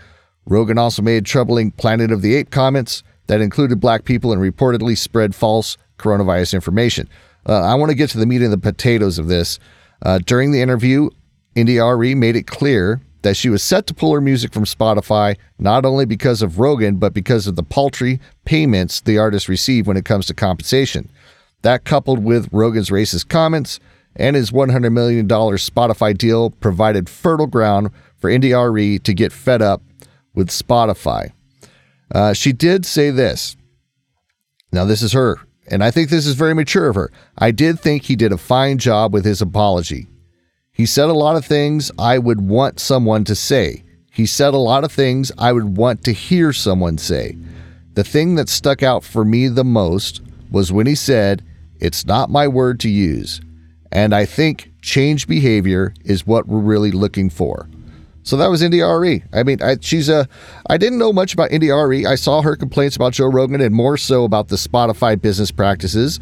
Rogan 0.47 0.79
also 0.79 1.03
made 1.03 1.27
troubling 1.27 1.73
Planet 1.73 2.13
of 2.13 2.23
the 2.23 2.37
Ape 2.37 2.51
comments 2.51 3.03
that 3.27 3.41
included 3.41 3.81
black 3.81 4.05
people 4.05 4.33
and 4.33 4.41
reportedly 4.41 4.97
spread 4.97 5.35
false 5.35 5.77
coronavirus 5.99 6.55
information. 6.55 7.09
Uh, 7.45 7.61
I 7.61 7.75
want 7.75 7.91
to 7.91 7.97
get 7.97 8.11
to 8.11 8.19
the 8.19 8.27
meat 8.27 8.43
and 8.43 8.53
the 8.53 8.59
potatoes 8.59 9.19
of 9.19 9.27
this. 9.27 9.59
Uh, 10.03 10.21
during 10.25 10.53
the 10.53 10.63
interview, 10.63 11.11
India 11.57 11.85
Arie 11.85 12.15
made 12.15 12.37
it 12.37 12.47
clear 12.47 13.01
that 13.25 13.37
she 13.37 13.49
was 13.49 13.63
set 13.63 13.87
to 13.87 13.95
pull 13.95 14.13
her 14.13 14.21
music 14.21 14.53
from 14.53 14.65
Spotify 14.65 15.37
not 15.59 15.85
only 15.85 16.05
because 16.05 16.43
of 16.43 16.59
Rogan, 16.59 16.97
but 16.97 17.15
because 17.15 17.47
of 17.47 17.57
the 17.57 17.63
paltry 17.63 18.21
payments 18.45 19.01
the 19.01 19.19
artist 19.19 19.49
received 19.49 19.89
when 19.89 19.97
it 19.97 20.05
comes 20.05 20.27
to 20.27 20.35
compensation. 20.35 21.11
That, 21.63 21.85
coupled 21.85 22.23
with 22.23 22.53
Rogan's 22.53 22.91
racist 22.91 23.29
comments 23.29 23.81
and 24.15 24.37
his 24.37 24.51
$100 24.51 24.93
million 24.93 25.27
Spotify 25.27 26.17
deal, 26.17 26.51
provided 26.51 27.09
fertile 27.09 27.47
ground 27.47 27.91
for 28.17 28.29
India 28.29 28.59
Arie 28.59 28.99
to 29.01 29.15
get 29.15 29.33
fed 29.33 29.63
up 29.63 29.83
with 30.35 30.51
Spotify. 30.51 31.33
Uh, 32.15 32.35
she 32.35 32.53
did 32.53 32.85
say 32.85 33.11
this. 33.11 33.57
Now, 34.71 34.85
this 34.85 35.01
is 35.01 35.13
her, 35.13 35.39
and 35.69 35.83
I 35.83 35.91
think 35.91 36.11
this 36.11 36.27
is 36.27 36.35
very 36.35 36.55
mature 36.55 36.89
of 36.89 36.95
her. 36.97 37.11
I 37.39 37.53
did 37.53 37.81
think 37.81 38.03
he 38.03 38.17
did 38.17 38.33
a 38.33 38.39
fine 38.39 38.77
job 38.77 39.15
with 39.15 39.25
his 39.25 39.41
apology. 39.41 40.09
He 40.75 40.87
said 40.87 41.09
a 41.09 41.15
lot 41.15 41.37
of 41.37 41.45
things 41.45 41.93
I 42.01 42.19
would 42.19 42.41
want 42.41 42.81
someone 42.81 43.23
to 43.25 43.37
say. 43.37 43.85
He 44.13 44.27
said 44.27 44.55
a 44.55 44.59
lot 44.59 44.83
of 44.83 44.91
things 44.91 45.31
I 45.39 45.53
would 45.53 45.77
want 45.77 46.03
to 46.05 46.13
hear 46.13 46.53
someone 46.53 46.99
say. 46.99 47.39
The 47.95 48.03
thing 48.03 48.35
that 48.35 48.49
stuck 48.49 48.83
out 48.83 49.05
for 49.05 49.25
me 49.25 49.47
the 49.47 49.63
most 49.63 50.21
was 50.51 50.73
when 50.73 50.89
he 50.89 50.97
said, 50.97 51.45
It's 51.79 52.05
not 52.05 52.29
my 52.29 52.49
word 52.49 52.81
to 52.81 52.91
use. 52.91 53.41
And 53.93 54.13
I 54.13 54.25
think 54.25 54.73
change 54.83 55.29
behavior 55.29 55.95
is 56.05 56.27
what 56.27 56.49
we're 56.49 56.59
really 56.59 56.91
looking 56.91 57.31
for. 57.31 57.69
So 58.25 58.37
that 58.39 58.49
was 58.49 58.61
India 58.61 58.85
Arie. 58.85 59.23
I 59.33 59.45
mean, 59.45 59.63
I, 59.63 59.77
she's 59.81 60.09
a. 60.09 60.27
I 60.69 60.77
didn't 60.77 60.99
know 60.99 61.13
much 61.13 61.35
about 61.35 61.53
India 61.53 61.73
Arie. 61.73 62.05
I 62.05 62.17
saw 62.17 62.43
her 62.43 62.57
complaints 62.57 62.97
about 62.97 63.13
Joe 63.13 63.27
Rogan 63.27 63.61
and 63.61 63.75
more 63.75 63.97
so 63.97 64.25
about 64.25 64.49
the 64.49 64.57
Spotify 64.57 65.21
business 65.21 65.53
practices. 65.53 66.19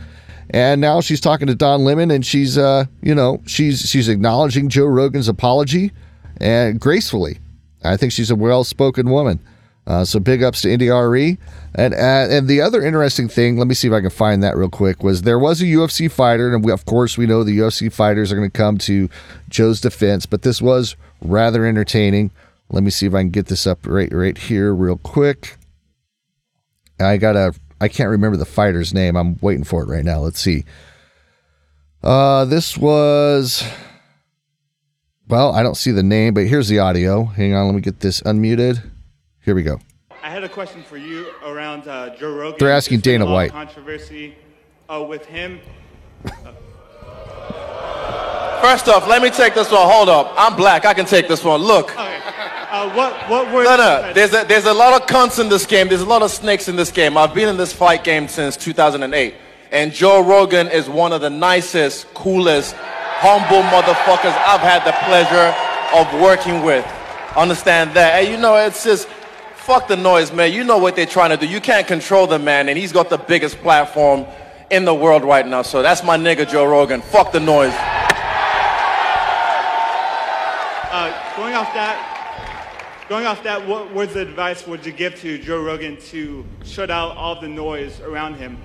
And 0.52 0.80
now 0.80 1.00
she's 1.00 1.20
talking 1.20 1.46
to 1.46 1.54
Don 1.54 1.82
Lemon, 1.82 2.10
and 2.10 2.24
she's, 2.24 2.58
uh, 2.58 2.84
you 3.00 3.14
know, 3.14 3.42
she's 3.46 3.88
she's 3.88 4.08
acknowledging 4.08 4.68
Joe 4.68 4.84
Rogan's 4.84 5.28
apology, 5.28 5.92
and 6.38 6.78
gracefully. 6.78 7.38
I 7.84 7.96
think 7.96 8.12
she's 8.12 8.30
a 8.30 8.36
well-spoken 8.36 9.10
woman. 9.10 9.40
Uh, 9.86 10.04
so 10.04 10.20
big 10.20 10.42
ups 10.42 10.62
to 10.62 10.70
India 10.70 10.94
Arie. 10.94 11.38
And 11.74 11.94
uh, 11.94 11.96
and 12.30 12.46
the 12.46 12.60
other 12.60 12.82
interesting 12.82 13.28
thing, 13.28 13.56
let 13.56 13.66
me 13.66 13.74
see 13.74 13.88
if 13.88 13.94
I 13.94 14.00
can 14.00 14.10
find 14.10 14.42
that 14.42 14.56
real 14.56 14.68
quick, 14.68 15.02
was 15.02 15.22
there 15.22 15.38
was 15.38 15.60
a 15.60 15.64
UFC 15.64 16.10
fighter, 16.10 16.54
and 16.54 16.64
we, 16.64 16.70
of 16.70 16.84
course 16.84 17.18
we 17.18 17.26
know 17.26 17.42
the 17.42 17.58
UFC 17.58 17.92
fighters 17.92 18.30
are 18.30 18.36
going 18.36 18.50
to 18.50 18.56
come 18.56 18.78
to 18.78 19.08
Joe's 19.48 19.80
defense, 19.80 20.26
but 20.26 20.42
this 20.42 20.62
was 20.62 20.96
rather 21.20 21.66
entertaining. 21.66 22.30
Let 22.70 22.84
me 22.84 22.90
see 22.90 23.06
if 23.06 23.14
I 23.14 23.22
can 23.22 23.30
get 23.30 23.46
this 23.46 23.66
up 23.66 23.86
right 23.86 24.12
right 24.12 24.36
here 24.36 24.74
real 24.74 24.98
quick. 24.98 25.56
I 27.00 27.16
got 27.16 27.34
a 27.34 27.54
I 27.82 27.88
can't 27.88 28.10
remember 28.10 28.36
the 28.36 28.44
fighter's 28.44 28.94
name. 28.94 29.16
I'm 29.16 29.38
waiting 29.42 29.64
for 29.64 29.82
it 29.82 29.88
right 29.88 30.04
now. 30.04 30.20
Let's 30.20 30.38
see. 30.38 30.64
Uh, 32.00 32.44
this 32.44 32.78
was. 32.78 33.64
Well, 35.26 35.52
I 35.52 35.64
don't 35.64 35.76
see 35.76 35.90
the 35.90 36.04
name, 36.04 36.32
but 36.32 36.46
here's 36.46 36.68
the 36.68 36.78
audio. 36.78 37.24
Hang 37.24 37.54
on, 37.54 37.66
let 37.66 37.74
me 37.74 37.80
get 37.80 37.98
this 37.98 38.20
unmuted. 38.20 38.88
Here 39.44 39.56
we 39.56 39.64
go. 39.64 39.80
I 40.22 40.30
had 40.30 40.44
a 40.44 40.48
question 40.48 40.84
for 40.84 40.96
you 40.96 41.32
around 41.44 41.88
uh, 41.88 42.14
Joe 42.14 42.32
Rogan. 42.32 42.58
They're 42.60 42.70
asking 42.70 42.98
There's 43.00 43.14
Dana 43.14 43.24
a 43.24 43.26
lot 43.26 43.30
of 43.30 43.34
White. 43.34 43.50
Controversy 43.50 44.36
uh, 44.88 45.04
with 45.08 45.26
him. 45.26 45.58
First 48.62 48.88
off, 48.88 49.08
let 49.08 49.20
me 49.20 49.30
take 49.30 49.54
this 49.54 49.72
one. 49.72 49.90
Hold 49.90 50.08
up. 50.08 50.32
I'm 50.36 50.54
black. 50.54 50.84
I 50.84 50.94
can 50.94 51.04
take 51.04 51.26
this 51.26 51.42
one. 51.42 51.60
Look. 51.60 51.90
Uh, 52.72 52.90
what 52.94 53.12
what 53.28 53.52
were 53.52 53.64
No, 53.64 53.76
no. 53.76 54.12
There's 54.14 54.32
a, 54.32 54.46
there's 54.48 54.64
a 54.64 54.72
lot 54.72 54.98
of 54.98 55.06
cunts 55.06 55.38
in 55.38 55.50
this 55.50 55.66
game. 55.66 55.88
There's 55.88 56.00
a 56.00 56.06
lot 56.06 56.22
of 56.22 56.30
snakes 56.30 56.68
in 56.68 56.76
this 56.76 56.90
game. 56.90 57.18
I've 57.18 57.34
been 57.34 57.50
in 57.50 57.58
this 57.58 57.70
fight 57.70 58.02
game 58.02 58.28
since 58.28 58.56
2008. 58.56 59.34
And 59.70 59.92
Joe 59.92 60.22
Rogan 60.22 60.68
is 60.68 60.88
one 60.88 61.12
of 61.12 61.20
the 61.20 61.28
nicest, 61.28 62.14
coolest, 62.14 62.74
humble 62.74 63.60
motherfuckers 63.68 64.32
I've 64.46 64.62
had 64.62 64.86
the 64.86 64.92
pleasure 65.04 65.54
of 65.94 66.22
working 66.22 66.62
with. 66.62 66.86
Understand 67.36 67.92
that. 67.92 68.22
And 68.22 68.28
you 68.32 68.38
know, 68.38 68.56
it's 68.56 68.82
just, 68.84 69.06
fuck 69.54 69.86
the 69.86 69.96
noise, 69.96 70.32
man. 70.32 70.50
You 70.50 70.64
know 70.64 70.78
what 70.78 70.96
they're 70.96 71.04
trying 71.04 71.28
to 71.28 71.36
do. 71.36 71.46
You 71.46 71.60
can't 71.60 71.86
control 71.86 72.26
the 72.26 72.38
man, 72.38 72.70
and 72.70 72.78
he's 72.78 72.92
got 72.92 73.10
the 73.10 73.18
biggest 73.18 73.58
platform 73.58 74.24
in 74.70 74.86
the 74.86 74.94
world 74.94 75.24
right 75.24 75.46
now. 75.46 75.60
So 75.60 75.82
that's 75.82 76.02
my 76.02 76.16
nigga, 76.16 76.50
Joe 76.50 76.64
Rogan. 76.64 77.02
Fuck 77.02 77.32
the 77.32 77.40
noise. 77.40 77.74
Uh, 80.94 81.36
going 81.36 81.54
off 81.54 81.72
that, 81.74 82.11
going 83.12 83.26
off 83.26 83.42
that, 83.42 83.68
what 83.68 83.92
words 83.92 84.16
of 84.16 84.26
advice 84.26 84.66
would 84.66 84.86
you 84.86 84.90
give 84.90 85.14
to 85.16 85.36
Joe 85.36 85.62
Rogan 85.62 85.98
to 86.00 86.46
shut 86.64 86.90
out 86.90 87.14
all 87.14 87.38
the 87.38 87.46
noise 87.46 88.00
around 88.00 88.36
him? 88.36 88.56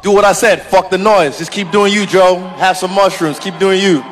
Do 0.00 0.12
what 0.12 0.24
I 0.24 0.32
said. 0.32 0.62
Fuck 0.62 0.90
the 0.90 0.98
noise. 0.98 1.38
Just 1.38 1.50
keep 1.50 1.72
doing 1.72 1.92
you, 1.92 2.06
Joe. 2.06 2.36
Have 2.36 2.76
some 2.76 2.92
mushrooms. 2.92 3.40
Keep 3.40 3.58
doing 3.58 3.82
you. 3.82 4.04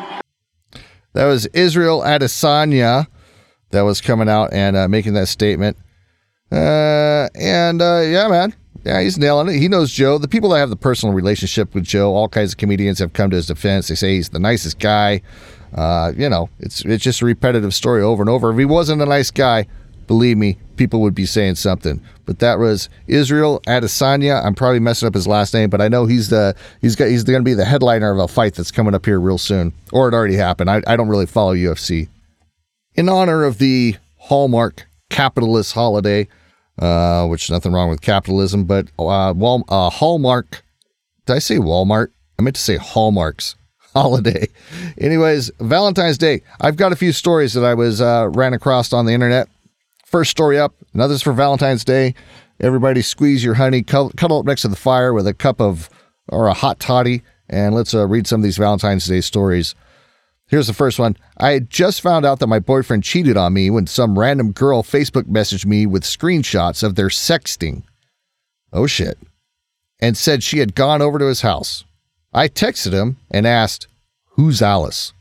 That 1.13 1.27
was 1.27 1.47
Israel 1.47 2.01
Adesanya 2.01 3.07
that 3.71 3.83
was 3.83 4.01
coming 4.01 4.29
out 4.29 4.53
and 4.53 4.75
uh, 4.77 4.89
making 4.89 5.13
that 5.13 5.29
statement. 5.29 5.77
Uh, 6.51 7.29
and 7.37 7.81
uh, 7.81 8.01
yeah, 8.01 8.27
man. 8.27 8.57
Yeah, 8.85 9.01
he's 9.01 9.17
nailing 9.17 9.55
it. 9.55 9.61
He 9.61 9.69
knows 9.69 9.93
Joe. 9.93 10.19
The 10.19 10.27
people 10.27 10.51
that 10.51 10.59
have 10.59 10.71
the 10.71 10.77
personal 10.77 11.15
relationship 11.15 11.73
with 11.73 11.85
Joe, 11.85 12.17
all 12.17 12.29
kinds 12.29 12.51
of 12.51 12.59
comedians 12.59 12.99
have 12.99 13.13
come 13.13 13.31
to 13.31 13.37
his 13.37 13.47
defense. 13.47 13.87
They 13.87 13.95
say 13.95 14.17
he's 14.17 14.31
the 14.31 14.41
nicest 14.41 14.81
guy. 14.81 15.23
Uh, 15.75 16.13
you 16.17 16.29
know, 16.29 16.51
it's 16.59 16.85
it's 16.85 17.03
just 17.03 17.23
a 17.23 17.25
repetitive 17.25 17.75
story 17.75 18.03
over 18.03 18.23
and 18.23 18.31
over. 18.31 18.51
If 18.51 18.59
he 18.59 18.65
wasn't 18.65 19.03
a 19.03 19.07
nice 19.07 19.31
guy, 19.31 19.67
believe 20.07 20.37
me, 20.37 20.59
people 20.77 21.01
would 21.01 21.15
be 21.15 21.27
saying 21.27 21.55
something. 21.55 22.01
But 22.27 22.39
that 22.41 22.59
was 22.59 22.89
Israel 23.07 23.61
Adesanya. 23.67 24.45
I'm 24.45 24.55
probably 24.55 24.81
messing 24.81 25.07
up 25.07 25.15
his 25.15 25.27
last 25.27 25.55
name, 25.55 25.71
but 25.71 25.81
I 25.81 25.89
know 25.89 26.07
he's 26.07 26.29
the 26.29 26.55
he's 26.81 26.97
got 26.97 27.09
he's 27.09 27.25
going 27.25 27.41
to 27.41 27.45
be 27.45 27.55
the 27.55 27.65
headliner 27.65 28.13
of 28.13 28.19
a 28.19 28.29
fight 28.29 28.55
that's 28.55 28.71
coming 28.71 28.95
up 28.95 29.07
here 29.07 29.19
real 29.19 29.39
soon, 29.39 29.73
or 29.93 30.09
it 30.09 30.15
already 30.15 30.37
happened. 30.37 30.71
I, 30.71 30.83
I 30.87 30.97
don't 30.97 31.09
really 31.09 31.27
follow 31.27 31.55
UFC. 31.55 32.09
In 32.95 33.09
honor 33.09 33.45
of 33.45 33.59
the 33.59 33.97
Hallmark 34.19 34.87
capitalist 35.09 35.73
holiday, 35.73 36.29
uh, 36.79 37.27
which 37.27 37.51
nothing 37.51 37.73
wrong 37.73 37.89
with 37.89 38.03
capitalism, 38.03 38.65
but 38.65 38.89
uh, 38.99 39.31
uh, 39.31 39.91
Hallmark. 39.91 40.63
Did 41.25 41.37
I 41.37 41.39
say 41.39 41.57
Walmart? 41.57 42.09
I 42.39 42.43
meant 42.43 42.57
to 42.57 42.63
say 42.63 42.77
Hallmarks 42.77 43.55
holiday. 43.95 44.49
Anyways, 44.99 45.51
Valentine's 45.61 46.19
Day. 46.19 46.43
I've 46.61 46.77
got 46.77 46.93
a 46.93 46.97
few 46.97 47.13
stories 47.13 47.53
that 47.55 47.65
I 47.65 47.75
was 47.75 48.01
uh, 48.01 48.29
ran 48.33 48.55
across 48.55 48.93
on 48.93 49.07
the 49.07 49.13
internet. 49.13 49.49
First 50.07 50.31
story 50.31 50.59
up. 50.59 50.75
Another's 50.95 51.23
for 51.23 51.33
Valentine's 51.33 51.85
Day. 51.85 52.15
Everybody 52.61 53.03
squeeze 53.03 53.43
your 53.43 53.55
honey, 53.55 53.83
cuddle, 53.83 54.39
up 54.39 54.47
next 54.47 54.63
to 54.63 54.69
the 54.69 54.77
fire 54.77 55.13
with 55.13 55.27
a 55.27 55.35
cup 55.35 55.61
of 55.61 55.91
or 56.29 56.47
a 56.47 56.55
hot 56.55 56.79
toddy, 56.79 57.23
and 57.49 57.75
let's 57.75 57.95
uh, 57.95 58.07
read 58.07 58.27
some 58.27 58.41
of 58.41 58.45
these 58.45 58.57
Valentine's 58.57 59.07
Day 59.07 59.21
stories. 59.21 59.75
Here's 60.47 60.67
the 60.67 60.75
first 60.75 60.99
one. 60.99 61.17
I 61.39 61.53
had 61.53 61.71
just 61.71 62.03
found 62.03 62.25
out 62.25 62.39
that 62.39 62.47
my 62.47 62.59
boyfriend 62.59 63.05
cheated 63.05 63.37
on 63.37 63.55
me 63.55 63.71
when 63.71 63.87
some 63.87 64.19
random 64.19 64.53
girl 64.53 64.83
Facebook 64.83 65.25
messaged 65.25 65.67
me 65.67 65.87
with 65.87 66.05
screenshots 66.05 66.83
of 66.83 66.95
their 66.95 67.09
sexting. 67.09 67.85
Oh 68.73 68.87
shit. 68.87 69.19
And 69.99 70.17
said 70.17 70.43
she 70.43 70.59
had 70.59 70.75
gone 70.75 71.01
over 71.01 71.19
to 71.19 71.27
his 71.27 71.41
house. 71.41 71.85
I 72.33 72.49
texted 72.49 72.93
him 72.93 73.19
and 73.31 73.47
asked, 73.47 73.89
Who's 74.37 74.63
Alice? 74.63 75.13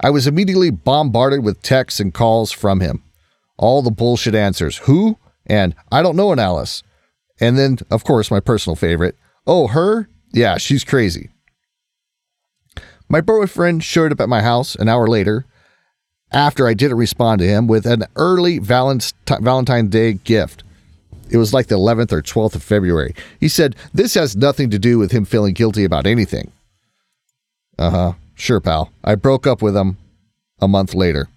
I 0.00 0.10
was 0.10 0.26
immediately 0.26 0.70
bombarded 0.70 1.42
with 1.44 1.62
texts 1.62 2.00
and 2.00 2.12
calls 2.12 2.52
from 2.52 2.80
him. 2.80 3.02
All 3.58 3.82
the 3.82 3.90
bullshit 3.90 4.34
answers. 4.34 4.78
Who? 4.78 5.18
And 5.46 5.74
I 5.90 6.02
don't 6.02 6.16
know 6.16 6.32
an 6.32 6.38
Alice. 6.38 6.82
And 7.40 7.58
then, 7.58 7.78
of 7.90 8.04
course, 8.04 8.30
my 8.30 8.40
personal 8.40 8.76
favorite. 8.76 9.16
Oh, 9.46 9.68
her? 9.68 10.08
Yeah, 10.32 10.58
she's 10.58 10.84
crazy. 10.84 11.30
My 13.08 13.20
boyfriend 13.20 13.84
showed 13.84 14.12
up 14.12 14.20
at 14.20 14.28
my 14.28 14.42
house 14.42 14.74
an 14.74 14.88
hour 14.88 15.06
later 15.06 15.46
after 16.32 16.66
I 16.66 16.74
didn't 16.74 16.96
respond 16.96 17.38
to 17.38 17.46
him 17.46 17.66
with 17.66 17.86
an 17.86 18.04
early 18.16 18.58
Valentine's 18.58 19.90
Day 19.90 20.14
gift. 20.14 20.64
It 21.30 21.36
was 21.38 21.52
like 21.52 21.66
the 21.66 21.76
11th 21.76 22.12
or 22.12 22.22
12th 22.22 22.54
of 22.54 22.62
February. 22.62 23.14
He 23.40 23.48
said, 23.48 23.76
This 23.92 24.14
has 24.14 24.36
nothing 24.36 24.70
to 24.70 24.78
do 24.78 24.98
with 24.98 25.12
him 25.12 25.24
feeling 25.24 25.54
guilty 25.54 25.84
about 25.84 26.06
anything. 26.06 26.52
Uh 27.78 27.90
huh. 27.90 28.12
Sure, 28.34 28.60
pal. 28.60 28.90
I 29.02 29.14
broke 29.14 29.46
up 29.46 29.62
with 29.62 29.76
him 29.76 29.96
a 30.60 30.68
month 30.68 30.94
later. 30.94 31.28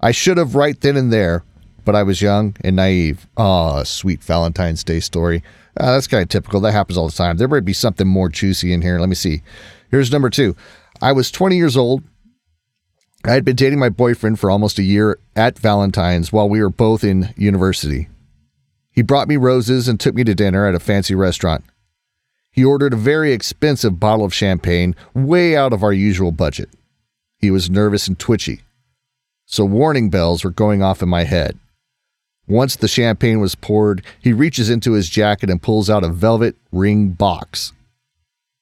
I 0.00 0.10
should 0.10 0.36
have 0.36 0.54
right 0.54 0.78
then 0.80 0.96
and 0.96 1.12
there, 1.12 1.44
but 1.84 1.94
I 1.94 2.02
was 2.02 2.22
young 2.22 2.56
and 2.62 2.76
naive. 2.76 3.26
Ah, 3.36 3.82
sweet 3.84 4.22
Valentine's 4.22 4.82
Day 4.82 5.00
story. 5.00 5.42
Uh, 5.76 5.92
that's 5.92 6.06
kind 6.06 6.22
of 6.22 6.28
typical. 6.28 6.60
That 6.60 6.72
happens 6.72 6.98
all 6.98 7.06
the 7.06 7.12
time. 7.12 7.36
There 7.36 7.48
might 7.48 7.64
be 7.64 7.72
something 7.72 8.06
more 8.06 8.28
juicy 8.28 8.72
in 8.72 8.82
here. 8.82 8.98
Let 8.98 9.08
me 9.08 9.14
see. 9.14 9.42
Here's 9.90 10.12
number 10.12 10.28
two. 10.30 10.56
I 11.00 11.12
was 11.12 11.30
20 11.30 11.56
years 11.56 11.76
old. 11.76 12.02
I 13.24 13.32
had 13.32 13.44
been 13.44 13.56
dating 13.56 13.78
my 13.78 13.88
boyfriend 13.88 14.40
for 14.40 14.50
almost 14.50 14.78
a 14.78 14.82
year 14.82 15.18
at 15.36 15.58
Valentine's 15.58 16.32
while 16.32 16.48
we 16.48 16.60
were 16.60 16.70
both 16.70 17.04
in 17.04 17.32
university. 17.36 18.08
He 18.92 19.02
brought 19.02 19.28
me 19.28 19.36
roses 19.36 19.88
and 19.88 19.98
took 19.98 20.14
me 20.14 20.22
to 20.24 20.34
dinner 20.34 20.66
at 20.66 20.74
a 20.74 20.80
fancy 20.80 21.14
restaurant. 21.14 21.64
He 22.50 22.64
ordered 22.64 22.92
a 22.92 22.96
very 22.96 23.32
expensive 23.32 23.98
bottle 23.98 24.26
of 24.26 24.34
champagne, 24.34 24.94
way 25.14 25.56
out 25.56 25.72
of 25.72 25.82
our 25.82 25.92
usual 25.92 26.30
budget. 26.30 26.68
He 27.38 27.50
was 27.50 27.70
nervous 27.70 28.06
and 28.06 28.18
twitchy, 28.18 28.60
so 29.46 29.64
warning 29.64 30.10
bells 30.10 30.44
were 30.44 30.50
going 30.50 30.82
off 30.82 31.02
in 31.02 31.08
my 31.08 31.24
head. 31.24 31.58
Once 32.46 32.76
the 32.76 32.88
champagne 32.88 33.40
was 33.40 33.54
poured, 33.54 34.04
he 34.20 34.32
reaches 34.32 34.68
into 34.68 34.92
his 34.92 35.08
jacket 35.08 35.48
and 35.48 35.62
pulls 35.62 35.88
out 35.88 36.04
a 36.04 36.08
velvet 36.08 36.56
ring 36.70 37.08
box. 37.10 37.72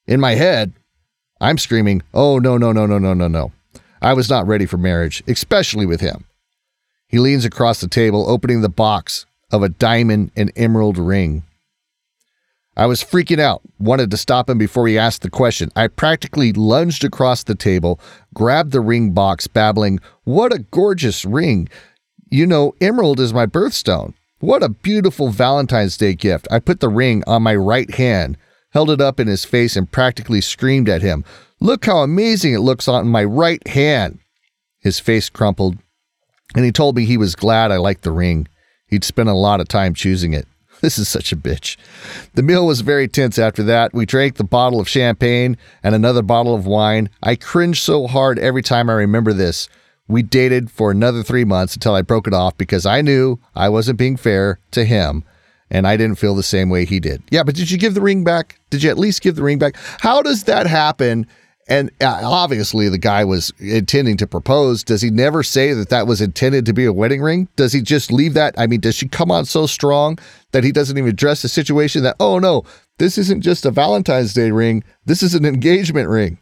In 0.07 0.21
my 0.21 0.35
head, 0.35 0.71
I'm 1.41 1.57
screaming, 1.57 2.01
Oh, 2.13 2.39
no, 2.39 2.57
no, 2.57 2.71
no, 2.71 2.85
no, 2.85 2.97
no, 2.97 3.13
no, 3.13 3.27
no. 3.27 3.51
I 4.01 4.13
was 4.13 4.29
not 4.29 4.47
ready 4.47 4.65
for 4.65 4.77
marriage, 4.77 5.21
especially 5.27 5.85
with 5.85 5.99
him. 5.99 6.25
He 7.07 7.19
leans 7.19 7.43
across 7.43 7.81
the 7.81 7.87
table, 7.89 8.29
opening 8.29 8.61
the 8.61 8.69
box 8.69 9.25
of 9.51 9.63
a 9.63 9.69
diamond 9.69 10.31
and 10.35 10.51
emerald 10.55 10.97
ring. 10.97 11.43
I 12.77 12.85
was 12.85 13.03
freaking 13.03 13.39
out, 13.39 13.61
wanted 13.79 14.09
to 14.11 14.17
stop 14.17 14.49
him 14.49 14.57
before 14.57 14.87
he 14.87 14.97
asked 14.97 15.23
the 15.23 15.29
question. 15.29 15.69
I 15.75 15.87
practically 15.87 16.53
lunged 16.53 17.03
across 17.03 17.43
the 17.43 17.55
table, 17.55 17.99
grabbed 18.33 18.71
the 18.71 18.79
ring 18.79 19.11
box, 19.11 19.45
babbling, 19.47 19.99
What 20.23 20.53
a 20.53 20.59
gorgeous 20.59 21.25
ring! 21.25 21.67
You 22.29 22.47
know, 22.47 22.73
emerald 22.79 23.19
is 23.19 23.33
my 23.33 23.45
birthstone. 23.45 24.13
What 24.39 24.63
a 24.63 24.69
beautiful 24.69 25.29
Valentine's 25.29 25.97
Day 25.97 26.15
gift. 26.15 26.47
I 26.49 26.59
put 26.59 26.79
the 26.79 26.89
ring 26.89 27.23
on 27.27 27.43
my 27.43 27.55
right 27.55 27.93
hand, 27.93 28.37
held 28.69 28.89
it 28.89 29.01
up 29.01 29.19
in 29.19 29.27
his 29.27 29.43
face, 29.43 29.75
and 29.75 29.91
practically 29.91 30.39
screamed 30.39 30.87
at 30.87 31.01
him, 31.01 31.25
Look 31.59 31.85
how 31.85 31.97
amazing 31.97 32.53
it 32.53 32.61
looks 32.61 32.87
on 32.87 33.07
my 33.07 33.23
right 33.23 33.65
hand. 33.67 34.19
His 34.79 34.99
face 34.99 35.29
crumpled, 35.29 35.77
and 36.55 36.65
he 36.65 36.71
told 36.71 36.95
me 36.95 37.05
he 37.05 37.17
was 37.17 37.35
glad 37.35 37.69
I 37.69 37.77
liked 37.77 38.01
the 38.01 38.11
ring. 38.11 38.47
He'd 38.91 39.05
spent 39.05 39.29
a 39.29 39.33
lot 39.33 39.61
of 39.61 39.67
time 39.67 39.93
choosing 39.95 40.33
it. 40.33 40.47
This 40.81 40.97
is 40.97 41.07
such 41.07 41.31
a 41.31 41.35
bitch. 41.37 41.77
The 42.33 42.41
meal 42.41 42.65
was 42.65 42.81
very 42.81 43.07
tense 43.07 43.37
after 43.37 43.61
that. 43.63 43.93
We 43.93 44.07
drank 44.07 44.37
the 44.37 44.43
bottle 44.43 44.79
of 44.79 44.89
champagne 44.89 45.55
and 45.83 45.93
another 45.93 46.23
bottle 46.23 46.55
of 46.55 46.65
wine. 46.65 47.11
I 47.21 47.35
cringe 47.35 47.79
so 47.79 48.07
hard 48.07 48.39
every 48.39 48.63
time 48.63 48.89
I 48.89 48.93
remember 48.93 49.31
this. 49.31 49.69
We 50.07 50.23
dated 50.23 50.71
for 50.71 50.89
another 50.89 51.21
three 51.21 51.45
months 51.45 51.75
until 51.75 51.93
I 51.93 52.01
broke 52.01 52.25
it 52.25 52.33
off 52.33 52.57
because 52.57 52.87
I 52.87 53.01
knew 53.01 53.37
I 53.53 53.69
wasn't 53.69 53.99
being 53.99 54.17
fair 54.17 54.59
to 54.71 54.83
him 54.83 55.23
and 55.69 55.87
I 55.87 55.97
didn't 55.97 56.17
feel 56.17 56.33
the 56.33 56.41
same 56.41 56.69
way 56.69 56.85
he 56.85 56.99
did. 56.99 57.21
Yeah, 57.29 57.43
but 57.43 57.53
did 57.53 57.69
you 57.69 57.77
give 57.77 57.93
the 57.93 58.01
ring 58.01 58.23
back? 58.23 58.59
Did 58.71 58.81
you 58.81 58.89
at 58.89 58.97
least 58.97 59.21
give 59.21 59.35
the 59.35 59.43
ring 59.43 59.59
back? 59.59 59.75
How 59.99 60.23
does 60.23 60.45
that 60.45 60.65
happen? 60.65 61.27
And 61.71 61.89
uh, 62.01 62.19
obviously, 62.25 62.89
the 62.89 62.97
guy 62.97 63.23
was 63.23 63.53
intending 63.57 64.17
to 64.17 64.27
propose. 64.27 64.83
Does 64.83 65.01
he 65.01 65.09
never 65.09 65.41
say 65.41 65.71
that 65.71 65.87
that 65.87 66.05
was 66.05 66.19
intended 66.19 66.65
to 66.65 66.73
be 66.73 66.83
a 66.83 66.91
wedding 66.91 67.21
ring? 67.21 67.47
Does 67.55 67.71
he 67.71 67.81
just 67.81 68.11
leave 68.11 68.33
that? 68.33 68.53
I 68.57 68.67
mean, 68.67 68.81
does 68.81 68.93
she 68.93 69.07
come 69.07 69.31
on 69.31 69.45
so 69.45 69.67
strong 69.67 70.19
that 70.51 70.65
he 70.65 70.73
doesn't 70.73 70.97
even 70.97 71.09
address 71.09 71.43
the 71.43 71.47
situation 71.47 72.03
that, 72.03 72.17
oh 72.19 72.39
no, 72.39 72.65
this 72.97 73.17
isn't 73.17 73.39
just 73.39 73.65
a 73.65 73.71
Valentine's 73.71 74.33
Day 74.33 74.51
ring, 74.51 74.83
this 75.05 75.23
is 75.23 75.33
an 75.33 75.45
engagement 75.45 76.09
ring? 76.09 76.39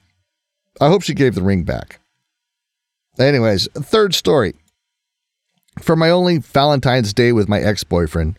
I 0.81 0.87
hope 0.87 1.03
she 1.03 1.13
gave 1.13 1.35
the 1.35 1.43
ring 1.43 1.61
back. 1.61 1.99
Anyways, 3.19 3.67
third 3.73 4.15
story. 4.15 4.55
For 5.79 5.95
my 5.95 6.09
only 6.09 6.39
Valentine's 6.39 7.13
Day 7.13 7.33
with 7.33 7.47
my 7.47 7.59
ex 7.59 7.83
boyfriend, 7.83 8.38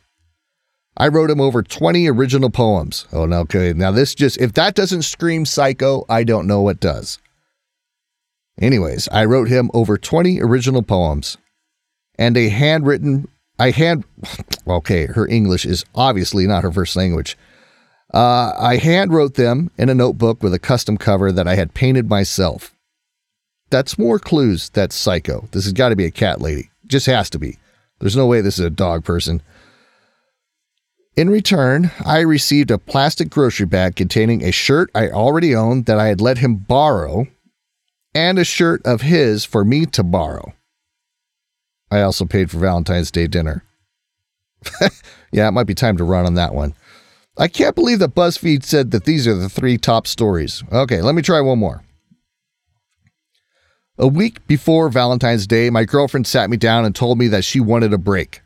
I 0.96 1.08
wrote 1.08 1.30
him 1.30 1.40
over 1.40 1.62
20 1.62 2.08
original 2.08 2.50
poems. 2.50 3.06
Oh, 3.12 3.26
no, 3.26 3.40
okay. 3.40 3.72
Now, 3.72 3.90
this 3.90 4.14
just, 4.14 4.38
if 4.38 4.52
that 4.54 4.74
doesn't 4.74 5.02
scream 5.02 5.46
psycho, 5.46 6.04
I 6.08 6.24
don't 6.24 6.46
know 6.46 6.60
what 6.60 6.80
does. 6.80 7.18
Anyways, 8.60 9.08
I 9.08 9.24
wrote 9.24 9.48
him 9.48 9.70
over 9.72 9.96
20 9.96 10.40
original 10.40 10.82
poems 10.82 11.38
and 12.18 12.36
a 12.36 12.50
handwritten, 12.50 13.26
I 13.58 13.70
hand, 13.70 14.04
okay, 14.68 15.06
her 15.06 15.26
English 15.26 15.64
is 15.64 15.84
obviously 15.94 16.46
not 16.46 16.62
her 16.62 16.72
first 16.72 16.94
language. 16.94 17.36
Uh, 18.12 18.52
I 18.58 18.76
hand 18.76 19.12
wrote 19.12 19.34
them 19.34 19.70
in 19.78 19.88
a 19.88 19.94
notebook 19.94 20.42
with 20.42 20.52
a 20.52 20.58
custom 20.58 20.98
cover 20.98 21.32
that 21.32 21.48
I 21.48 21.54
had 21.54 21.74
painted 21.74 22.08
myself. 22.10 22.74
That's 23.70 23.98
more 23.98 24.18
clues 24.18 24.68
that's 24.68 24.96
psycho. 24.96 25.48
This 25.52 25.64
has 25.64 25.72
got 25.72 25.90
to 25.90 25.96
be 25.96 26.04
a 26.04 26.10
cat 26.10 26.40
lady. 26.40 26.70
Just 26.86 27.06
has 27.06 27.30
to 27.30 27.38
be. 27.38 27.56
There's 28.00 28.16
no 28.16 28.26
way 28.26 28.40
this 28.40 28.58
is 28.58 28.64
a 28.64 28.70
dog 28.70 29.04
person. 29.04 29.42
In 31.20 31.28
return, 31.28 31.90
I 32.02 32.20
received 32.20 32.70
a 32.70 32.78
plastic 32.78 33.28
grocery 33.28 33.66
bag 33.66 33.94
containing 33.94 34.42
a 34.42 34.50
shirt 34.50 34.90
I 34.94 35.10
already 35.10 35.54
owned 35.54 35.84
that 35.84 35.98
I 35.98 36.06
had 36.06 36.18
let 36.18 36.38
him 36.38 36.56
borrow 36.56 37.26
and 38.14 38.38
a 38.38 38.44
shirt 38.44 38.80
of 38.86 39.02
his 39.02 39.44
for 39.44 39.62
me 39.62 39.84
to 39.84 40.02
borrow. 40.02 40.54
I 41.90 42.00
also 42.00 42.24
paid 42.24 42.50
for 42.50 42.56
Valentine's 42.56 43.10
Day 43.10 43.26
dinner. 43.26 43.62
yeah, 45.30 45.46
it 45.46 45.50
might 45.50 45.66
be 45.66 45.74
time 45.74 45.98
to 45.98 46.04
run 46.04 46.24
on 46.24 46.36
that 46.36 46.54
one. 46.54 46.72
I 47.36 47.48
can't 47.48 47.74
believe 47.74 47.98
that 47.98 48.14
BuzzFeed 48.14 48.64
said 48.64 48.90
that 48.92 49.04
these 49.04 49.26
are 49.26 49.34
the 49.34 49.50
three 49.50 49.76
top 49.76 50.06
stories. 50.06 50.64
Okay, 50.72 51.02
let 51.02 51.14
me 51.14 51.20
try 51.20 51.42
one 51.42 51.58
more. 51.58 51.84
A 53.98 54.08
week 54.08 54.46
before 54.46 54.88
Valentine's 54.88 55.46
Day, 55.46 55.68
my 55.68 55.84
girlfriend 55.84 56.26
sat 56.26 56.48
me 56.48 56.56
down 56.56 56.86
and 56.86 56.94
told 56.94 57.18
me 57.18 57.28
that 57.28 57.44
she 57.44 57.60
wanted 57.60 57.92
a 57.92 57.98
break. 57.98 58.40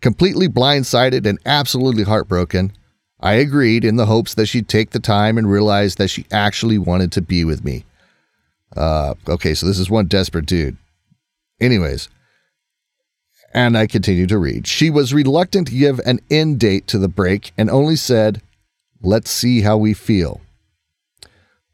Completely 0.00 0.48
blindsided 0.48 1.26
and 1.26 1.38
absolutely 1.46 2.04
heartbroken, 2.04 2.72
I 3.20 3.34
agreed 3.34 3.84
in 3.84 3.96
the 3.96 4.06
hopes 4.06 4.34
that 4.34 4.46
she'd 4.46 4.68
take 4.68 4.90
the 4.90 5.00
time 5.00 5.38
and 5.38 5.50
realize 5.50 5.94
that 5.96 6.08
she 6.08 6.26
actually 6.30 6.78
wanted 6.78 7.12
to 7.12 7.22
be 7.22 7.44
with 7.44 7.64
me. 7.64 7.84
Uh, 8.76 9.14
okay, 9.28 9.54
so 9.54 9.66
this 9.66 9.78
is 9.78 9.88
one 9.88 10.06
desperate 10.06 10.46
dude. 10.46 10.76
Anyways, 11.60 12.08
and 13.54 13.76
I 13.76 13.86
continue 13.86 14.26
to 14.26 14.38
read. 14.38 14.66
She 14.66 14.90
was 14.90 15.14
reluctant 15.14 15.68
to 15.68 15.74
give 15.74 15.98
an 16.00 16.20
end 16.30 16.60
date 16.60 16.86
to 16.88 16.98
the 16.98 17.08
break 17.08 17.52
and 17.56 17.70
only 17.70 17.96
said, 17.96 18.42
Let's 19.02 19.30
see 19.30 19.62
how 19.62 19.78
we 19.78 19.94
feel. 19.94 20.40